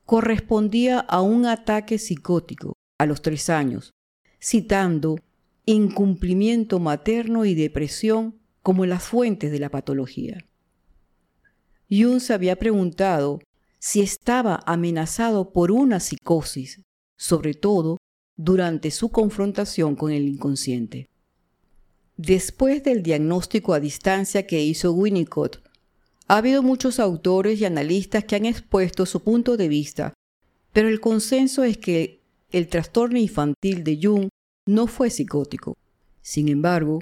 correspondía 0.04 1.00
a 1.00 1.20
un 1.20 1.46
ataque 1.46 1.98
psicótico 1.98 2.74
a 2.98 3.06
los 3.06 3.22
tres 3.22 3.50
años, 3.50 3.92
citando 4.40 5.16
incumplimiento 5.64 6.80
materno 6.80 7.44
y 7.44 7.54
depresión 7.54 8.38
como 8.62 8.86
las 8.86 9.04
fuentes 9.04 9.50
de 9.52 9.58
la 9.58 9.70
patología. 9.70 10.44
Jung 11.90 12.20
se 12.20 12.32
había 12.32 12.56
preguntado 12.56 13.40
si 13.78 14.00
estaba 14.00 14.62
amenazado 14.66 15.52
por 15.52 15.72
una 15.72 16.00
psicosis, 16.00 16.82
sobre 17.16 17.54
todo 17.54 17.98
durante 18.36 18.90
su 18.90 19.10
confrontación 19.10 19.94
con 19.96 20.12
el 20.12 20.26
inconsciente. 20.28 21.08
Después 22.16 22.82
del 22.84 23.02
diagnóstico 23.02 23.74
a 23.74 23.80
distancia 23.80 24.46
que 24.46 24.62
hizo 24.62 24.92
Winnicott, 24.92 25.62
ha 26.28 26.36
habido 26.36 26.62
muchos 26.62 26.98
autores 27.00 27.60
y 27.60 27.64
analistas 27.64 28.24
que 28.24 28.36
han 28.36 28.46
expuesto 28.46 29.06
su 29.06 29.22
punto 29.22 29.56
de 29.56 29.68
vista, 29.68 30.14
pero 30.72 30.88
el 30.88 31.00
consenso 31.00 31.64
es 31.64 31.78
que 31.78 32.20
el 32.50 32.68
trastorno 32.68 33.18
infantil 33.18 33.84
de 33.84 33.98
Jung 34.02 34.28
no 34.66 34.86
fue 34.86 35.10
psicótico. 35.10 35.76
Sin 36.20 36.48
embargo, 36.48 37.00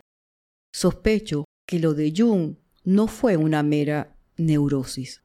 sospecho 0.73 1.45
que 1.67 1.79
lo 1.79 1.95
de 1.95 2.13
Jung 2.17 2.57
no 2.85 3.07
fue 3.07 3.37
una 3.37 3.63
mera 3.63 4.17
neurosis. 4.37 5.23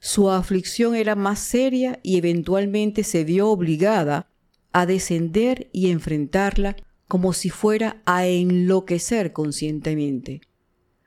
Su 0.00 0.30
aflicción 0.30 0.94
era 0.94 1.14
más 1.14 1.38
seria 1.38 2.00
y 2.02 2.16
eventualmente 2.16 3.04
se 3.04 3.24
vio 3.24 3.48
obligada 3.48 4.28
a 4.72 4.86
descender 4.86 5.68
y 5.72 5.90
enfrentarla 5.90 6.76
como 7.06 7.32
si 7.32 7.50
fuera 7.50 8.02
a 8.06 8.26
enloquecer 8.26 9.32
conscientemente. 9.32 10.40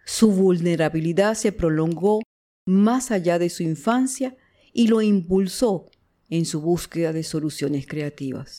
Su 0.05 0.31
vulnerabilidad 0.31 1.35
se 1.35 1.51
prolongó 1.51 2.21
más 2.67 3.11
allá 3.11 3.39
de 3.39 3.49
su 3.49 3.63
infancia 3.63 4.35
y 4.73 4.87
lo 4.87 5.01
impulsó 5.01 5.89
en 6.29 6.45
su 6.45 6.61
búsqueda 6.61 7.13
de 7.13 7.23
soluciones 7.23 7.87
creativas. 7.87 8.57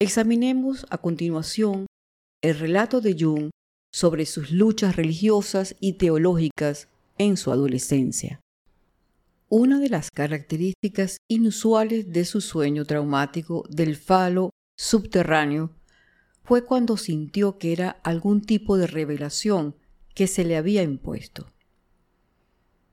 Examinemos 0.00 0.86
a 0.90 0.98
continuación 0.98 1.86
el 2.42 2.58
relato 2.58 3.00
de 3.00 3.16
Jung 3.18 3.50
sobre 3.92 4.26
sus 4.26 4.50
luchas 4.50 4.96
religiosas 4.96 5.76
y 5.80 5.94
teológicas 5.94 6.88
en 7.18 7.36
su 7.36 7.52
adolescencia. 7.52 8.40
Una 9.48 9.78
de 9.78 9.90
las 9.90 10.10
características 10.10 11.18
inusuales 11.28 12.10
de 12.10 12.24
su 12.24 12.40
sueño 12.40 12.84
traumático 12.84 13.64
del 13.68 13.96
falo 13.96 14.50
subterráneo 14.78 15.70
fue 16.42 16.64
cuando 16.64 16.96
sintió 16.96 17.58
que 17.58 17.72
era 17.72 17.90
algún 18.02 18.40
tipo 18.40 18.76
de 18.76 18.86
revelación 18.86 19.76
que 20.14 20.26
se 20.26 20.44
le 20.44 20.56
había 20.56 20.82
impuesto. 20.82 21.52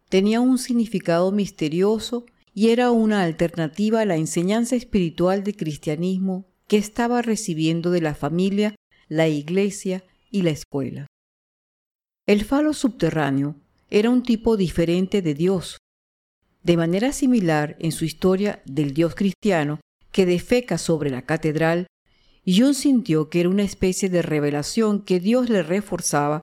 Tenía 0.10 0.42
un 0.42 0.58
significado 0.58 1.32
misterioso 1.32 2.26
y 2.54 2.70
era 2.70 2.92
una 2.92 3.24
alternativa 3.24 4.02
a 4.02 4.06
la 4.06 4.16
enseñanza 4.16 4.76
espiritual 4.76 5.44
del 5.44 5.56
cristianismo 5.56 6.48
que 6.68 6.78
estaba 6.78 7.22
recibiendo 7.22 7.92
de 7.92 8.02
la 8.02 8.16
familia, 8.16 8.76
la 9.08 9.28
iglesia 9.28 10.04
y 10.32 10.42
la 10.42 10.52
escuela. 10.52 11.08
El 12.26 12.44
falo 12.44 12.74
subterráneo 12.74 13.56
era 13.90 14.10
un 14.10 14.24
tipo 14.24 14.56
diferente 14.58 15.22
de 15.22 15.34
Dios. 15.34 15.78
De 16.64 16.78
manera 16.78 17.12
similar 17.12 17.76
en 17.80 17.92
su 17.92 18.06
historia 18.06 18.62
del 18.66 18.94
Dios 18.94 19.16
cristiano, 19.16 19.80
que 20.12 20.26
defeca 20.26 20.78
sobre 20.78 21.10
la 21.10 21.24
catedral, 21.24 21.88
Jung 22.46 22.74
sintió 22.74 23.30
que 23.30 23.42
era 23.42 23.50
una 23.50 23.64
especie 23.64 24.10
de 24.10 24.22
revelación 24.22 25.04
que 25.04 25.20
Dios 25.20 25.50
le 25.50 25.64
reforzaba 25.64 26.42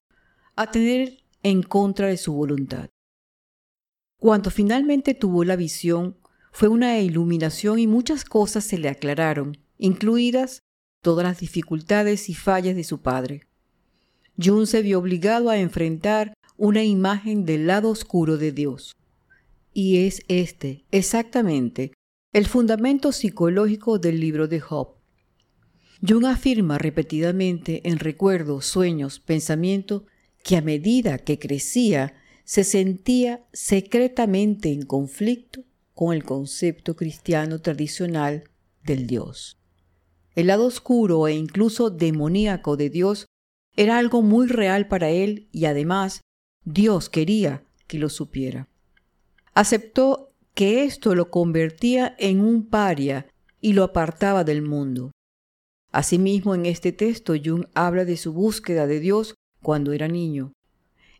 a 0.56 0.70
tener 0.70 1.22
en 1.42 1.62
contra 1.62 2.08
de 2.08 2.16
su 2.16 2.32
voluntad. 2.32 2.88
Cuando 4.18 4.50
finalmente 4.50 5.14
tuvo 5.14 5.44
la 5.44 5.56
visión, 5.56 6.16
fue 6.50 6.68
una 6.68 6.98
iluminación 6.98 7.78
y 7.78 7.86
muchas 7.86 8.24
cosas 8.24 8.64
se 8.64 8.78
le 8.78 8.88
aclararon, 8.88 9.58
incluidas 9.78 10.62
todas 11.02 11.24
las 11.24 11.38
dificultades 11.38 12.28
y 12.30 12.34
fallas 12.34 12.74
de 12.74 12.84
su 12.84 13.02
padre. 13.02 13.46
Jung 14.42 14.66
se 14.66 14.82
vio 14.82 14.98
obligado 14.98 15.50
a 15.50 15.58
enfrentar 15.58 16.32
una 16.56 16.82
imagen 16.82 17.44
del 17.44 17.66
lado 17.66 17.90
oscuro 17.90 18.38
de 18.38 18.52
Dios. 18.52 18.96
Y 19.72 20.06
es 20.06 20.22
este, 20.28 20.86
exactamente, 20.90 21.92
el 22.32 22.46
fundamento 22.46 23.12
psicológico 23.12 23.98
del 23.98 24.20
libro 24.20 24.48
de 24.48 24.60
Job. 24.60 24.96
Jung 26.06 26.24
afirma 26.24 26.78
repetidamente 26.78 27.86
en 27.88 27.98
recuerdos, 27.98 28.66
sueños, 28.66 29.20
pensamiento, 29.20 30.06
que 30.46 30.56
a 30.56 30.62
medida 30.62 31.18
que 31.18 31.40
crecía, 31.40 32.14
se 32.44 32.62
sentía 32.62 33.44
secretamente 33.52 34.70
en 34.70 34.82
conflicto 34.82 35.64
con 35.92 36.14
el 36.14 36.22
concepto 36.22 36.94
cristiano 36.94 37.60
tradicional 37.60 38.44
del 38.84 39.08
Dios. 39.08 39.58
El 40.36 40.46
lado 40.46 40.66
oscuro 40.66 41.26
e 41.26 41.34
incluso 41.34 41.90
demoníaco 41.90 42.76
de 42.76 42.90
Dios 42.90 43.26
era 43.74 43.98
algo 43.98 44.22
muy 44.22 44.46
real 44.46 44.86
para 44.86 45.10
él 45.10 45.48
y 45.50 45.64
además 45.64 46.20
Dios 46.64 47.08
quería 47.08 47.64
que 47.88 47.98
lo 47.98 48.08
supiera. 48.08 48.68
Aceptó 49.52 50.30
que 50.54 50.84
esto 50.84 51.16
lo 51.16 51.28
convertía 51.28 52.14
en 52.20 52.40
un 52.40 52.68
paria 52.68 53.26
y 53.60 53.72
lo 53.72 53.82
apartaba 53.82 54.44
del 54.44 54.62
mundo. 54.62 55.10
Asimismo, 55.90 56.54
en 56.54 56.66
este 56.66 56.92
texto, 56.92 57.34
Jung 57.34 57.66
habla 57.74 58.04
de 58.04 58.16
su 58.16 58.32
búsqueda 58.32 58.86
de 58.86 59.00
Dios 59.00 59.34
cuando 59.66 59.92
era 59.92 60.06
niño. 60.06 60.52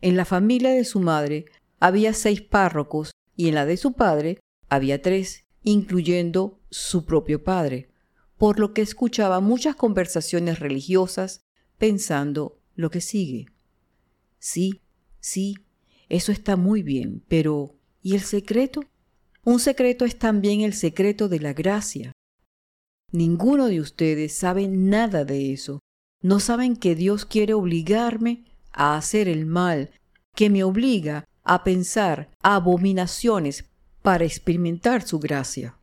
En 0.01 0.17
la 0.17 0.25
familia 0.25 0.71
de 0.71 0.85
su 0.85 1.01
madre 1.01 1.47
había 1.81 2.13
seis 2.13 2.43
párrocos 2.43 3.11
y 3.35 3.49
en 3.49 3.57
la 3.57 3.67
de 3.67 3.77
su 3.77 3.95
padre 3.95 4.39
había 4.69 5.03
tres, 5.03 5.47
incluyendo 5.65 6.61
su 6.71 7.05
propio 7.05 7.43
padre, 7.43 7.91
por 8.39 8.61
lo 8.61 8.73
que 8.73 8.83
escuchaba 8.83 9.41
muchas 9.41 9.75
conversaciones 9.75 10.61
religiosas 10.61 11.41
pensando 11.77 12.61
lo 12.77 12.89
que 12.89 13.01
sigue. 13.01 13.47
Sí, 14.39 14.81
sí, 15.19 15.57
eso 16.09 16.31
está 16.31 16.55
muy 16.55 16.85
bien, 16.85 17.25
pero 17.27 17.75
¿y 18.01 18.15
el 18.15 18.21
secreto? 18.21 18.85
Un 19.43 19.59
secreto 19.59 20.05
es 20.05 20.21
también 20.21 20.61
el 20.61 20.75
secreto 20.75 21.29
de 21.29 21.41
la 21.41 21.53
gracia. 21.53 22.13
Ninguno 23.11 23.67
de 23.67 23.81
ustedes 23.81 24.37
sabe 24.37 24.69
nada 24.69 25.25
de 25.25 25.53
eso. 25.53 25.81
No 26.23 26.41
saben 26.41 26.77
que 26.77 26.95
Dios 26.95 27.25
quiere 27.25 27.55
obligarme 27.55 28.45
a 28.73 28.97
hacer 28.97 29.29
el 29.29 29.47
mal, 29.47 29.91
que 30.35 30.51
me 30.51 30.65
obliga 30.65 31.25
a 31.43 31.65
pensar 31.65 32.31
abominaciones 32.43 33.71
para 34.03 34.25
experimentar 34.25 35.07
su 35.07 35.19
gracia. 35.19 35.77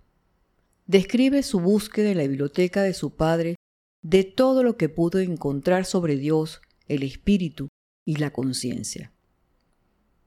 Describe 0.85 1.43
su 1.43 1.59
búsqueda 1.59 2.11
en 2.11 2.17
la 2.17 2.27
biblioteca 2.27 2.83
de 2.83 2.93
su 2.93 3.15
padre 3.15 3.55
de 4.01 4.23
todo 4.25 4.63
lo 4.63 4.75
que 4.77 4.89
pudo 4.89 5.19
encontrar 5.19 5.85
sobre 5.85 6.17
Dios, 6.17 6.61
el 6.87 7.03
espíritu 7.03 7.69
y 8.05 8.17
la 8.17 8.31
conciencia. 8.31 9.11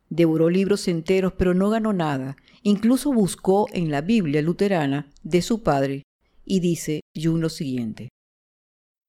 Devoró 0.09 0.49
libros 0.49 0.89
enteros, 0.89 1.35
pero 1.35 1.53
no 1.53 1.69
ganó 1.69 1.93
nada. 1.93 2.37
Incluso 2.63 3.13
buscó 3.13 3.67
en 3.73 3.91
la 3.91 4.01
Biblia 4.01 4.41
luterana 4.41 5.11
de 5.23 5.43
su 5.43 5.63
padre 5.63 6.05
y 6.45 6.61
dice 6.61 7.01
Jung 7.15 7.41
lo 7.41 7.49
siguiente. 7.49 8.09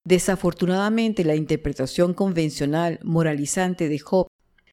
Desafortunadamente, 0.07 1.25
la 1.25 1.35
interpretación 1.35 2.13
convencional 2.13 2.97
moralizante 3.03 3.89
de 3.89 3.99
Job 3.99 4.27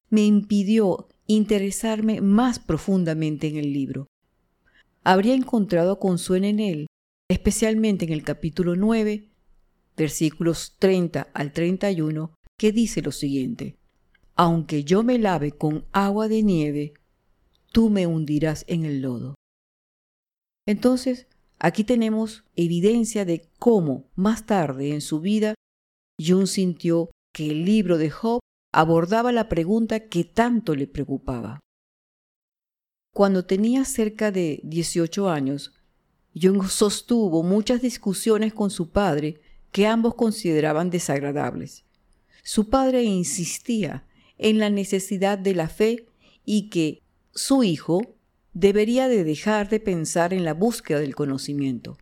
me 0.08 0.24
impidió 0.24 1.08
interesarme 1.26 2.20
más 2.20 2.60
profundamente 2.60 3.48
en 3.48 3.56
el 3.56 3.72
libro. 3.72 4.06
Habría 5.02 5.34
encontrado 5.34 5.98
consuelo 5.98 6.46
en 6.46 6.60
él, 6.60 6.86
especialmente 7.28 8.04
en 8.04 8.12
el 8.12 8.22
capítulo 8.22 8.76
9, 8.76 9.28
versículos 9.96 10.76
30 10.78 11.26
al 11.34 11.52
31, 11.52 12.32
que 12.56 12.70
dice 12.70 13.02
lo 13.02 13.10
siguiente. 13.10 13.76
Aunque 14.36 14.84
yo 14.84 15.02
me 15.02 15.18
lave 15.18 15.50
con 15.50 15.84
agua 15.90 16.28
de 16.28 16.44
nieve, 16.44 16.94
tú 17.72 17.90
me 17.90 18.06
hundirás 18.06 18.64
en 18.68 18.84
el 18.84 19.02
lodo. 19.02 19.34
Entonces, 20.64 21.26
Aquí 21.64 21.82
tenemos 21.82 22.44
evidencia 22.56 23.24
de 23.24 23.48
cómo 23.58 24.10
más 24.16 24.44
tarde 24.44 24.92
en 24.92 25.00
su 25.00 25.20
vida 25.20 25.54
Jung 26.20 26.46
sintió 26.46 27.08
que 27.32 27.52
el 27.52 27.64
libro 27.64 27.96
de 27.96 28.10
Job 28.10 28.40
abordaba 28.70 29.32
la 29.32 29.48
pregunta 29.48 30.10
que 30.10 30.24
tanto 30.24 30.74
le 30.74 30.86
preocupaba. 30.86 31.60
Cuando 33.14 33.46
tenía 33.46 33.86
cerca 33.86 34.30
de 34.30 34.60
18 34.64 35.30
años, 35.30 35.72
Jung 36.34 36.68
sostuvo 36.68 37.42
muchas 37.42 37.80
discusiones 37.80 38.52
con 38.52 38.68
su 38.68 38.90
padre 38.90 39.40
que 39.72 39.86
ambos 39.86 40.16
consideraban 40.16 40.90
desagradables. 40.90 41.86
Su 42.42 42.68
padre 42.68 43.04
insistía 43.04 44.06
en 44.36 44.58
la 44.58 44.68
necesidad 44.68 45.38
de 45.38 45.54
la 45.54 45.70
fe 45.70 46.10
y 46.44 46.68
que 46.68 47.00
su 47.32 47.62
hijo 47.62 48.02
debería 48.54 49.08
de 49.08 49.24
dejar 49.24 49.68
de 49.68 49.80
pensar 49.80 50.32
en 50.32 50.44
la 50.44 50.54
búsqueda 50.54 51.00
del 51.00 51.16
conocimiento. 51.16 51.98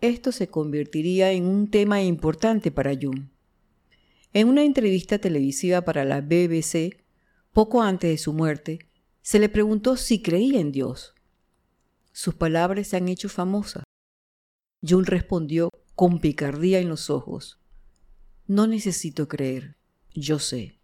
Esto 0.00 0.32
se 0.32 0.48
convertiría 0.48 1.30
en 1.32 1.46
un 1.46 1.70
tema 1.70 2.02
importante 2.02 2.70
para 2.70 2.94
Jung. 2.94 3.28
En 4.32 4.48
una 4.48 4.64
entrevista 4.64 5.18
televisiva 5.18 5.82
para 5.82 6.04
la 6.04 6.20
BBC, 6.20 7.04
poco 7.52 7.82
antes 7.82 8.10
de 8.10 8.18
su 8.18 8.32
muerte, 8.32 8.90
se 9.22 9.38
le 9.38 9.48
preguntó 9.48 9.96
si 9.96 10.20
creía 10.20 10.60
en 10.60 10.72
Dios. 10.72 11.14
Sus 12.12 12.34
palabras 12.34 12.88
se 12.88 12.96
han 12.96 13.08
hecho 13.08 13.28
famosas. 13.28 13.84
Jung 14.82 15.06
respondió 15.06 15.68
con 15.94 16.20
picardía 16.20 16.80
en 16.80 16.88
los 16.88 17.10
ojos. 17.10 17.60
No 18.46 18.66
necesito 18.66 19.28
creer, 19.28 19.76
yo 20.12 20.38
sé. 20.38 20.80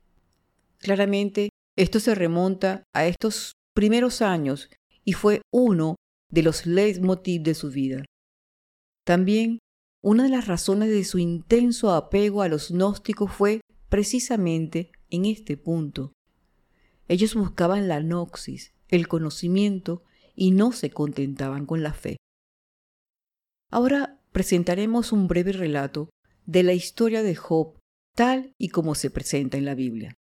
Claramente, 0.79 1.49
esto 1.77 1.99
se 1.99 2.15
remonta 2.15 2.85
a 2.93 3.07
estos 3.07 3.53
primeros 3.77 4.23
años 4.23 4.71
y 5.05 5.13
fue 5.13 5.43
uno 5.53 5.97
de 6.33 6.43
los 6.43 6.65
leitmotiv 6.65 7.43
de 7.43 7.55
su 7.55 7.71
vida. 7.71 8.05
También 9.05 9.59
una 10.03 10.25
de 10.25 10.31
las 10.31 10.47
razones 10.49 10.89
de 10.89 11.05
su 11.05 11.19
intenso 11.19 11.93
apego 11.93 12.41
a 12.41 12.49
los 12.49 12.71
gnósticos 12.71 13.31
fue 13.31 13.61
precisamente 13.91 14.91
en 15.11 15.27
este 15.27 15.59
punto. 15.59 16.13
Ellos 17.07 17.35
buscaban 17.35 17.87
la 17.87 18.01
noxis, 18.01 18.73
el 18.89 19.09
conocimiento, 19.09 20.03
y 20.35 20.51
no 20.51 20.73
se 20.73 20.91
contentaban 20.91 21.67
con 21.67 21.83
la 21.83 21.93
fe. 21.93 22.17
Ahora 23.71 24.21
presentaremos 24.33 25.13
un 25.13 25.29
breve 25.29 25.53
relato 25.53 26.09
de 26.47 26.63
la 26.63 26.73
historia 26.73 27.23
de 27.23 27.35
Job 27.35 27.79
tal 28.15 28.53
y 28.59 28.69
como 28.71 28.95
se 28.95 29.11
presenta 29.11 29.59
en 29.59 29.65
la 29.67 29.75
Biblia. 29.75 30.15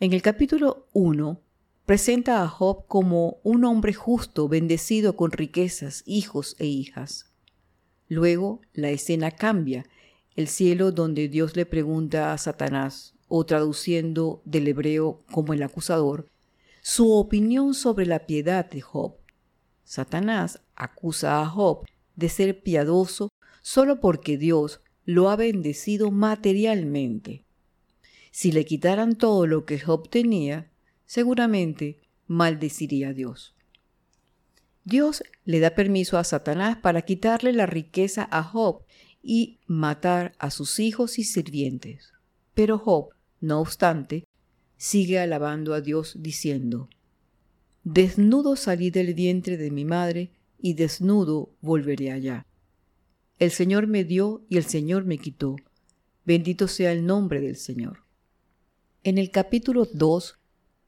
En 0.00 0.12
el 0.12 0.22
capítulo 0.22 0.88
1 0.92 1.43
presenta 1.86 2.42
a 2.42 2.48
Job 2.48 2.86
como 2.86 3.38
un 3.42 3.64
hombre 3.64 3.92
justo, 3.92 4.48
bendecido 4.48 5.16
con 5.16 5.32
riquezas, 5.32 6.02
hijos 6.06 6.56
e 6.58 6.66
hijas. 6.66 7.30
Luego 8.08 8.60
la 8.72 8.90
escena 8.90 9.30
cambia, 9.30 9.84
el 10.34 10.48
cielo 10.48 10.92
donde 10.92 11.28
Dios 11.28 11.56
le 11.56 11.66
pregunta 11.66 12.32
a 12.32 12.38
Satanás, 12.38 13.14
o 13.28 13.44
traduciendo 13.44 14.42
del 14.44 14.68
hebreo 14.68 15.22
como 15.30 15.52
el 15.52 15.62
acusador, 15.62 16.28
su 16.82 17.12
opinión 17.12 17.74
sobre 17.74 18.06
la 18.06 18.26
piedad 18.26 18.68
de 18.68 18.80
Job. 18.80 19.16
Satanás 19.84 20.60
acusa 20.76 21.40
a 21.40 21.46
Job 21.46 21.86
de 22.16 22.28
ser 22.28 22.62
piadoso 22.62 23.30
solo 23.62 24.00
porque 24.00 24.36
Dios 24.36 24.80
lo 25.04 25.30
ha 25.30 25.36
bendecido 25.36 26.10
materialmente. 26.10 27.44
Si 28.30 28.52
le 28.52 28.64
quitaran 28.64 29.16
todo 29.16 29.46
lo 29.46 29.64
que 29.64 29.78
Job 29.78 30.08
tenía, 30.08 30.70
seguramente 31.06 32.00
maldeciría 32.26 33.08
a 33.08 33.12
Dios. 33.12 33.54
Dios 34.84 35.22
le 35.44 35.60
da 35.60 35.70
permiso 35.74 36.18
a 36.18 36.24
Satanás 36.24 36.76
para 36.76 37.02
quitarle 37.02 37.52
la 37.52 37.66
riqueza 37.66 38.28
a 38.30 38.42
Job 38.42 38.82
y 39.22 39.58
matar 39.66 40.34
a 40.38 40.50
sus 40.50 40.78
hijos 40.78 41.18
y 41.18 41.24
sirvientes. 41.24 42.12
Pero 42.54 42.78
Job, 42.78 43.08
no 43.40 43.60
obstante, 43.60 44.26
sigue 44.76 45.18
alabando 45.18 45.72
a 45.74 45.80
Dios 45.80 46.16
diciendo, 46.20 46.90
Desnudo 47.84 48.56
salí 48.56 48.90
del 48.90 49.14
vientre 49.14 49.56
de 49.56 49.70
mi 49.70 49.84
madre 49.84 50.30
y 50.58 50.74
desnudo 50.74 51.50
volveré 51.60 52.12
allá. 52.12 52.46
El 53.38 53.50
Señor 53.50 53.86
me 53.86 54.04
dio 54.04 54.44
y 54.48 54.56
el 54.56 54.64
Señor 54.64 55.04
me 55.04 55.18
quitó. 55.18 55.56
Bendito 56.24 56.68
sea 56.68 56.92
el 56.92 57.04
nombre 57.04 57.40
del 57.40 57.56
Señor. 57.56 58.04
En 59.02 59.18
el 59.18 59.30
capítulo 59.30 59.86
2 59.92 60.38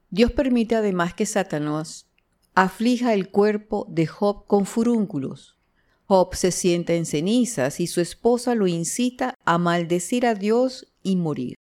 Dios 0.09 0.31
permite 0.31 0.75
además 0.75 1.13
que 1.13 1.25
Satanás 1.25 2.07
aflija 2.55 3.13
el 3.13 3.29
cuerpo 3.29 3.85
de 3.89 4.07
Job 4.07 4.47
con 4.47 4.65
furúnculos. 4.65 5.57
Job 6.05 6.33
se 6.35 6.51
sienta 6.51 6.93
en 6.93 7.05
cenizas 7.05 7.81
y 7.81 7.87
su 7.87 7.99
esposa 7.99 8.55
lo 8.55 8.67
incita 8.67 9.35
a 9.43 9.57
maldecir 9.57 10.25
a 10.25 10.33
Dios 10.33 10.93
y 11.03 11.17
morir. 11.17 11.55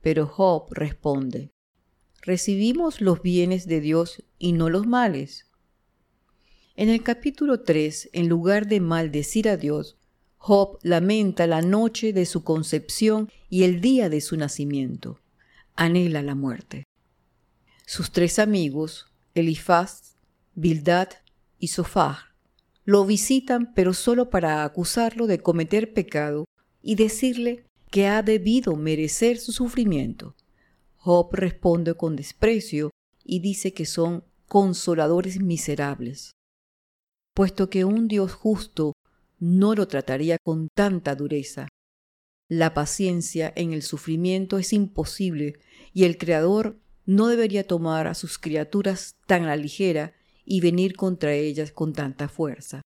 Pero 0.00 0.26
Job 0.26 0.66
responde, 0.72 1.52
recibimos 2.22 3.00
los 3.00 3.22
bienes 3.22 3.66
de 3.66 3.80
Dios 3.80 4.24
y 4.38 4.52
no 4.52 4.68
los 4.68 4.86
males. 4.86 5.46
En 6.74 6.88
el 6.88 7.02
capítulo 7.04 7.60
3, 7.62 8.10
en 8.12 8.28
lugar 8.28 8.66
de 8.66 8.80
maldecir 8.80 9.48
a 9.48 9.56
Dios, 9.56 9.96
Job 10.38 10.78
lamenta 10.82 11.46
la 11.46 11.62
noche 11.62 12.12
de 12.12 12.26
su 12.26 12.42
concepción 12.42 13.30
y 13.48 13.62
el 13.62 13.80
día 13.80 14.08
de 14.08 14.20
su 14.20 14.36
nacimiento. 14.36 15.20
Anhela 15.76 16.22
la 16.22 16.34
muerte. 16.34 16.89
Sus 17.90 18.12
tres 18.12 18.38
amigos, 18.38 19.08
Elifaz, 19.34 20.14
Bildad 20.54 21.08
y 21.58 21.66
Sofar, 21.66 22.18
lo 22.84 23.04
visitan 23.04 23.74
pero 23.74 23.94
solo 23.94 24.30
para 24.30 24.62
acusarlo 24.62 25.26
de 25.26 25.40
cometer 25.40 25.92
pecado 25.92 26.44
y 26.82 26.94
decirle 26.94 27.66
que 27.90 28.06
ha 28.06 28.22
debido 28.22 28.76
merecer 28.76 29.38
su 29.38 29.50
sufrimiento. 29.50 30.36
Job 30.98 31.30
responde 31.32 31.94
con 31.94 32.14
desprecio 32.14 32.90
y 33.24 33.40
dice 33.40 33.72
que 33.72 33.86
son 33.86 34.22
consoladores 34.46 35.40
miserables, 35.40 36.30
puesto 37.34 37.70
que 37.70 37.84
un 37.84 38.06
Dios 38.06 38.34
justo 38.34 38.92
no 39.40 39.74
lo 39.74 39.88
trataría 39.88 40.38
con 40.40 40.68
tanta 40.76 41.16
dureza. 41.16 41.66
La 42.48 42.72
paciencia 42.72 43.52
en 43.56 43.72
el 43.72 43.82
sufrimiento 43.82 44.58
es 44.58 44.72
imposible 44.72 45.58
y 45.92 46.04
el 46.04 46.18
Creador 46.18 46.78
no 47.10 47.26
debería 47.26 47.66
tomar 47.66 48.06
a 48.06 48.14
sus 48.14 48.38
criaturas 48.38 49.16
tan 49.26 49.42
a 49.42 49.46
la 49.48 49.56
ligera 49.56 50.14
y 50.44 50.60
venir 50.60 50.94
contra 50.94 51.34
ellas 51.34 51.72
con 51.72 51.92
tanta 51.92 52.28
fuerza. 52.28 52.82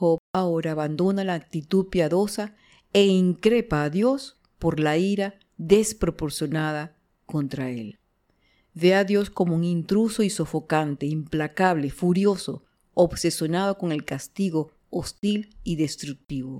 Job 0.00 0.18
ahora 0.34 0.72
abandona 0.72 1.22
la 1.22 1.34
actitud 1.34 1.90
piadosa 1.90 2.56
e 2.92 3.06
increpa 3.06 3.84
a 3.84 3.90
Dios 3.90 4.40
por 4.58 4.80
la 4.80 4.98
ira 4.98 5.38
desproporcionada 5.58 6.98
contra 7.24 7.70
él. 7.70 8.00
Ve 8.74 8.96
a 8.96 9.04
Dios 9.04 9.30
como 9.30 9.54
un 9.54 9.62
intruso 9.62 10.24
y 10.24 10.30
sofocante, 10.30 11.06
implacable, 11.06 11.90
furioso, 11.90 12.64
obsesionado 12.94 13.78
con 13.78 13.92
el 13.92 14.04
castigo 14.04 14.72
hostil 14.90 15.56
y 15.62 15.76
destructivo. 15.76 16.58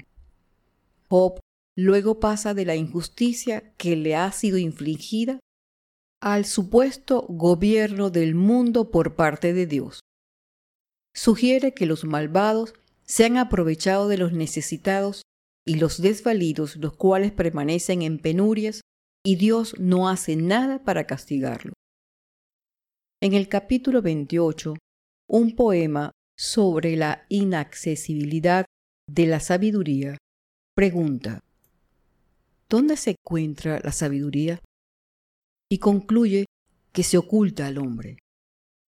Job 1.09 1.41
luego 1.75 2.21
pasa 2.21 2.55
de 2.55 2.65
la 2.65 2.77
injusticia 2.77 3.73
que 3.77 3.97
le 3.97 4.15
ha 4.15 4.31
sido 4.31 4.57
infligida 4.57 5.41
al 6.21 6.45
supuesto 6.45 7.27
gobierno 7.29 8.11
del 8.11 8.35
mundo 8.35 8.91
por 8.91 9.15
parte 9.15 9.53
de 9.53 9.67
Dios. 9.67 10.01
Sugiere 11.15 11.75
que 11.75 11.87
los 11.87 12.05
malvados 12.05 12.75
se 13.05 13.25
han 13.25 13.37
aprovechado 13.37 14.09
de 14.09 14.19
los 14.19 14.33
necesitados 14.33 15.23
y 15.67 15.75
los 15.77 16.01
desvalidos, 16.01 16.77
los 16.77 16.97
cuales 16.97 17.33
permanecen 17.33 18.03
en 18.03 18.19
penurias, 18.19 18.81
y 19.25 19.37
Dios 19.37 19.75
no 19.79 20.09
hace 20.09 20.37
nada 20.37 20.85
para 20.85 21.07
castigarlo. 21.07 21.73
En 23.21 23.35
el 23.35 23.49
capítulo 23.49 24.01
28, 24.01 24.77
un 25.29 25.57
poema 25.57 26.13
sobre 26.37 26.97
la 26.97 27.27
inaccesibilidad 27.29 28.65
de 29.11 29.27
la 29.27 29.41
sabiduría 29.41 30.17
pregunta, 30.75 31.41
¿dónde 32.69 32.97
se 32.97 33.17
encuentra 33.19 33.81
la 33.83 33.91
sabiduría? 33.93 34.61
Y 35.69 35.79
concluye 35.79 36.47
que 36.93 37.03
se 37.03 37.19
oculta 37.19 37.67
al 37.67 37.79
hombre. 37.79 38.19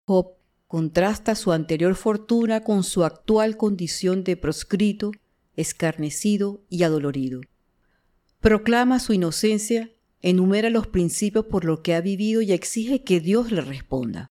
Job 0.08 0.36
contrasta 0.68 1.36
su 1.36 1.52
anterior 1.52 1.96
fortuna 1.96 2.64
con 2.64 2.84
su 2.84 3.04
actual 3.04 3.58
condición 3.58 4.24
de 4.24 4.38
proscrito, 4.38 5.12
escarnecido 5.56 6.62
y 6.70 6.84
adolorido. 6.84 7.42
Proclama 8.40 9.00
su 9.00 9.14
inocencia, 9.14 9.92
enumera 10.22 10.70
los 10.70 10.88
principios 10.88 11.46
por 11.46 11.66
los 11.66 11.80
que 11.80 11.96
ha 11.96 12.02
vivido 12.02 12.42
y 12.42 12.52
exige 12.52 13.04
que 13.04 13.20
Dios 13.20 13.52
le 13.52 13.62
responda. 13.62 14.28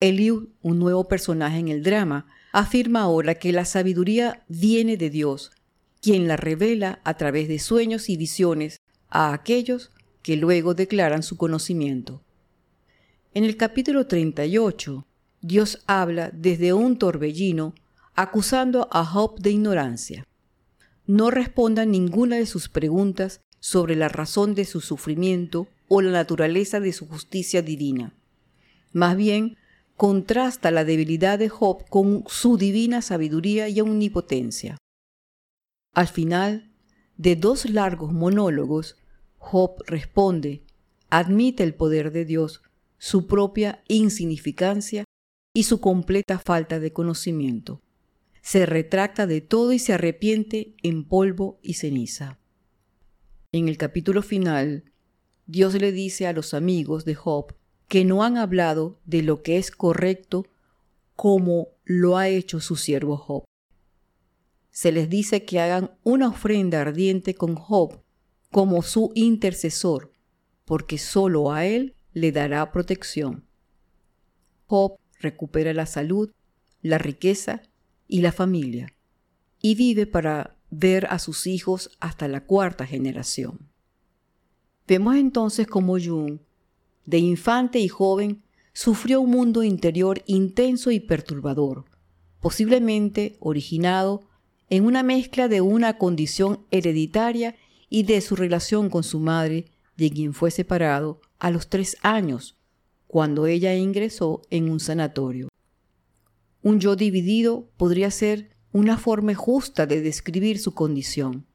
Eliud, 0.00 0.50
un 0.62 0.78
nuevo 0.78 1.08
personaje 1.08 1.58
en 1.58 1.68
el 1.68 1.82
drama, 1.82 2.26
afirma 2.52 3.02
ahora 3.02 3.36
que 3.36 3.52
la 3.52 3.64
sabiduría 3.64 4.44
viene 4.48 4.96
de 4.96 5.10
Dios, 5.10 5.50
quien 6.00 6.28
la 6.28 6.36
revela 6.36 7.00
a 7.04 7.16
través 7.16 7.48
de 7.48 7.58
sueños 7.58 8.08
y 8.08 8.16
visiones 8.16 8.76
a 9.08 9.32
aquellos 9.32 9.90
que 10.22 10.36
luego 10.36 10.74
declaran 10.74 11.22
su 11.22 11.36
conocimiento. 11.36 12.22
En 13.34 13.44
el 13.44 13.56
capítulo 13.56 14.06
38, 14.06 15.06
Dios 15.40 15.82
habla 15.86 16.30
desde 16.32 16.72
un 16.72 16.98
torbellino 16.98 17.74
acusando 18.14 18.88
a 18.90 19.04
Job 19.04 19.38
de 19.38 19.50
ignorancia. 19.50 20.26
No 21.06 21.30
responda 21.30 21.86
ninguna 21.86 22.36
de 22.36 22.46
sus 22.46 22.68
preguntas 22.68 23.40
sobre 23.60 23.96
la 23.96 24.08
razón 24.08 24.54
de 24.54 24.64
su 24.64 24.80
sufrimiento 24.80 25.68
o 25.88 26.02
la 26.02 26.10
naturaleza 26.10 26.80
de 26.80 26.92
su 26.92 27.06
justicia 27.06 27.62
divina. 27.62 28.12
Más 28.92 29.16
bien, 29.16 29.56
contrasta 29.96 30.70
la 30.70 30.84
debilidad 30.84 31.38
de 31.38 31.48
Job 31.48 31.88
con 31.88 32.24
su 32.28 32.56
divina 32.56 33.02
sabiduría 33.02 33.68
y 33.68 33.80
omnipotencia. 33.80 34.76
Al 35.94 36.08
final 36.08 36.70
de 37.16 37.36
dos 37.36 37.68
largos 37.68 38.12
monólogos, 38.12 38.96
Job 39.50 39.82
responde, 39.86 40.62
admite 41.08 41.62
el 41.62 41.74
poder 41.74 42.12
de 42.12 42.26
Dios, 42.26 42.60
su 42.98 43.26
propia 43.26 43.82
insignificancia 43.88 45.04
y 45.54 45.62
su 45.62 45.80
completa 45.80 46.38
falta 46.38 46.78
de 46.80 46.92
conocimiento. 46.92 47.80
Se 48.42 48.66
retracta 48.66 49.26
de 49.26 49.40
todo 49.40 49.72
y 49.72 49.78
se 49.78 49.94
arrepiente 49.94 50.74
en 50.82 51.02
polvo 51.02 51.58
y 51.62 51.74
ceniza. 51.74 52.38
En 53.50 53.68
el 53.68 53.78
capítulo 53.78 54.20
final, 54.20 54.92
Dios 55.46 55.72
le 55.76 55.92
dice 55.92 56.26
a 56.26 56.34
los 56.34 56.52
amigos 56.52 57.06
de 57.06 57.14
Job 57.14 57.54
que 57.88 58.04
no 58.04 58.22
han 58.22 58.36
hablado 58.36 59.00
de 59.06 59.22
lo 59.22 59.42
que 59.42 59.56
es 59.56 59.70
correcto 59.70 60.46
como 61.16 61.68
lo 61.86 62.18
ha 62.18 62.28
hecho 62.28 62.60
su 62.60 62.76
siervo 62.76 63.16
Job. 63.16 63.44
Se 64.70 64.92
les 64.92 65.08
dice 65.08 65.46
que 65.46 65.58
hagan 65.58 65.92
una 66.04 66.28
ofrenda 66.28 66.82
ardiente 66.82 67.34
con 67.34 67.54
Job 67.54 68.02
como 68.50 68.82
su 68.82 69.12
intercesor, 69.14 70.12
porque 70.64 70.98
sólo 70.98 71.52
a 71.52 71.66
él 71.66 71.94
le 72.12 72.32
dará 72.32 72.70
protección. 72.72 73.44
Job 74.66 74.98
recupera 75.20 75.72
la 75.72 75.86
salud, 75.86 76.30
la 76.82 76.98
riqueza 76.98 77.62
y 78.06 78.20
la 78.20 78.32
familia. 78.32 78.94
y 79.60 79.74
vive 79.74 80.06
para 80.06 80.56
ver 80.70 81.06
a 81.10 81.18
sus 81.18 81.46
hijos 81.46 81.90
hasta 81.98 82.28
la 82.28 82.44
cuarta 82.44 82.86
generación. 82.86 83.68
Vemos 84.86 85.16
entonces 85.16 85.66
cómo 85.66 85.98
Jung, 85.98 86.38
de 87.06 87.18
infante 87.18 87.80
y 87.80 87.88
joven, 87.88 88.42
sufrió 88.72 89.20
un 89.20 89.30
mundo 89.30 89.64
interior 89.64 90.22
intenso 90.26 90.90
y 90.92 91.00
perturbador, 91.00 91.86
posiblemente 92.40 93.36
originado 93.40 94.22
en 94.70 94.84
una 94.86 95.02
mezcla 95.02 95.48
de 95.48 95.60
una 95.60 95.98
condición 95.98 96.64
hereditaria 96.70 97.56
y 97.88 98.02
de 98.02 98.20
su 98.20 98.36
relación 98.36 98.90
con 98.90 99.02
su 99.02 99.18
madre, 99.20 99.66
de 99.96 100.10
quien 100.10 100.32
fue 100.32 100.50
separado 100.50 101.20
a 101.38 101.50
los 101.50 101.68
tres 101.68 101.96
años, 102.02 102.56
cuando 103.06 103.46
ella 103.46 103.74
ingresó 103.74 104.42
en 104.50 104.70
un 104.70 104.80
sanatorio. 104.80 105.48
Un 106.62 106.80
yo 106.80 106.96
dividido 106.96 107.68
podría 107.76 108.10
ser 108.10 108.50
una 108.72 108.98
forma 108.98 109.34
justa 109.34 109.86
de 109.86 110.02
describir 110.02 110.58
su 110.58 110.72
condición. 110.74 111.46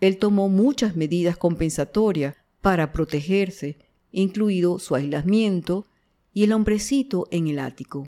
Él 0.00 0.18
tomó 0.18 0.48
muchas 0.48 0.96
medidas 0.96 1.36
compensatorias 1.36 2.36
para 2.60 2.92
protegerse, 2.92 3.78
incluido 4.12 4.78
su 4.78 4.94
aislamiento 4.94 5.86
y 6.32 6.44
el 6.44 6.52
hombrecito 6.52 7.26
en 7.30 7.48
el 7.48 7.58
ático. 7.58 8.06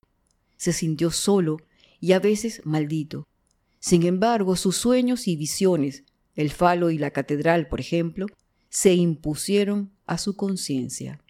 Se 0.57 0.73
sintió 0.73 1.11
solo 1.11 1.59
y 2.01 2.13
a 2.13 2.21
veces 2.21 2.63
maldito. 2.65 3.27
Sin 3.81 4.05
embargo, 4.05 4.55
sus 4.57 4.77
sueños 4.77 5.27
y 5.27 5.37
visiones, 5.37 6.05
el 6.35 6.51
falo 6.51 6.91
y 6.91 6.99
la 6.99 7.11
catedral, 7.11 7.69
por 7.69 7.81
ejemplo, 7.81 8.27
se 8.69 8.95
impusieron 8.95 9.93
a 10.07 10.19
su 10.19 10.37
conciencia. 10.37 11.21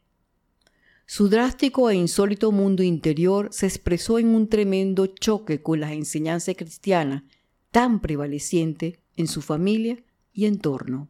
Su 1.06 1.28
drástico 1.28 1.90
e 1.90 1.94
insólito 1.94 2.52
mundo 2.52 2.82
interior 2.82 3.48
se 3.52 3.66
expresó 3.66 4.18
en 4.18 4.28
un 4.28 4.48
tremendo 4.48 5.06
choque 5.06 5.60
con 5.60 5.80
la 5.80 5.92
enseñanza 5.92 6.54
cristiana 6.54 7.24
tan 7.70 8.00
prevaleciente 8.00 9.00
en 9.16 9.26
su 9.26 9.42
familia 9.42 10.02
y 10.32 10.46
entorno. 10.46 11.08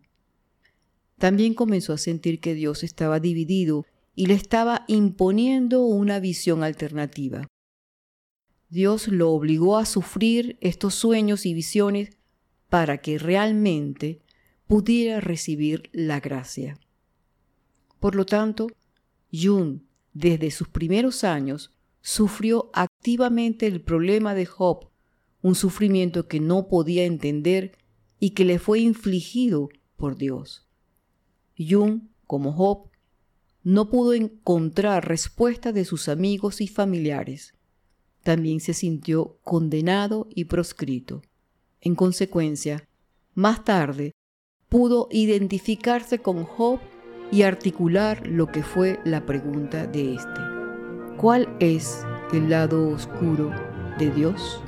También 1.19 1.55
comenzó 1.55 1.93
a 1.93 1.99
sentir 1.99 2.41
que 2.41 2.55
Dios 2.55 2.83
estaba 2.83 3.21
dividido 3.21 3.85
y 4.15 4.27
le 4.27 4.35
estaba 4.35 4.85
imponiendo 4.89 5.83
una 5.83 6.19
visión 6.19 6.65
alternativa. 6.65 7.47
Dios 8.69 9.09
lo 9.09 9.31
obligó 9.31 9.77
a 9.77 9.85
sufrir 9.85 10.57
estos 10.61 10.95
sueños 10.95 11.47
y 11.47 11.55
visiones 11.55 12.11
para 12.73 13.03
que 13.03 13.19
realmente 13.19 14.23
pudiera 14.67 15.21
recibir 15.21 15.91
la 15.93 16.21
gracia. 16.21 16.79
Por 18.01 18.15
lo 18.15 18.25
tanto, 18.25 18.69
Jung, 19.31 19.81
desde 20.15 20.51
sus 20.51 20.69
primeros 20.69 21.23
años, 21.23 21.77
sufrió 22.01 22.71
activamente 22.73 23.67
el 23.67 23.83
problema 23.83 24.35
de 24.35 24.47
Job, 24.47 24.89
un 25.43 25.55
sufrimiento 25.55 26.29
que 26.29 26.41
no 26.41 26.69
podía 26.69 27.05
entender 27.05 27.77
y 28.19 28.31
que 28.31 28.47
le 28.47 28.59
fue 28.59 28.81
infligido 28.81 29.69
por 29.99 30.17
Dios. 30.17 30.67
Jung, 31.59 32.05
como 32.27 32.55
Job, 32.55 32.89
no 33.65 33.91
pudo 33.91 34.15
encontrar 34.15 35.07
respuesta 35.07 35.73
de 35.73 35.85
sus 35.85 36.09
amigos 36.09 36.63
y 36.63 36.69
familiares. 36.69 37.53
También 38.23 38.61
se 38.61 38.73
sintió 38.73 39.37
condenado 39.43 40.27
y 40.35 40.47
proscrito. 40.47 41.21
En 41.85 41.97
consecuencia, 41.97 42.89
más 43.35 43.65
tarde 43.65 44.13
pudo 44.69 45.09
identificarse 45.11 46.21
con 46.21 46.45
Job 46.45 46.79
y 47.33 47.43
articular 47.43 48.25
lo 48.25 48.47
que 48.47 48.63
fue 48.63 49.01
la 49.05 49.27
pregunta 49.27 49.87
de 49.89 50.15
éste. 50.15 50.41
¿Cuál 51.17 51.49
es 51.59 52.07
el 52.33 52.51
lado 52.51 52.89
oscuro 52.89 53.51
de 53.99 54.11
Dios? 54.13 54.63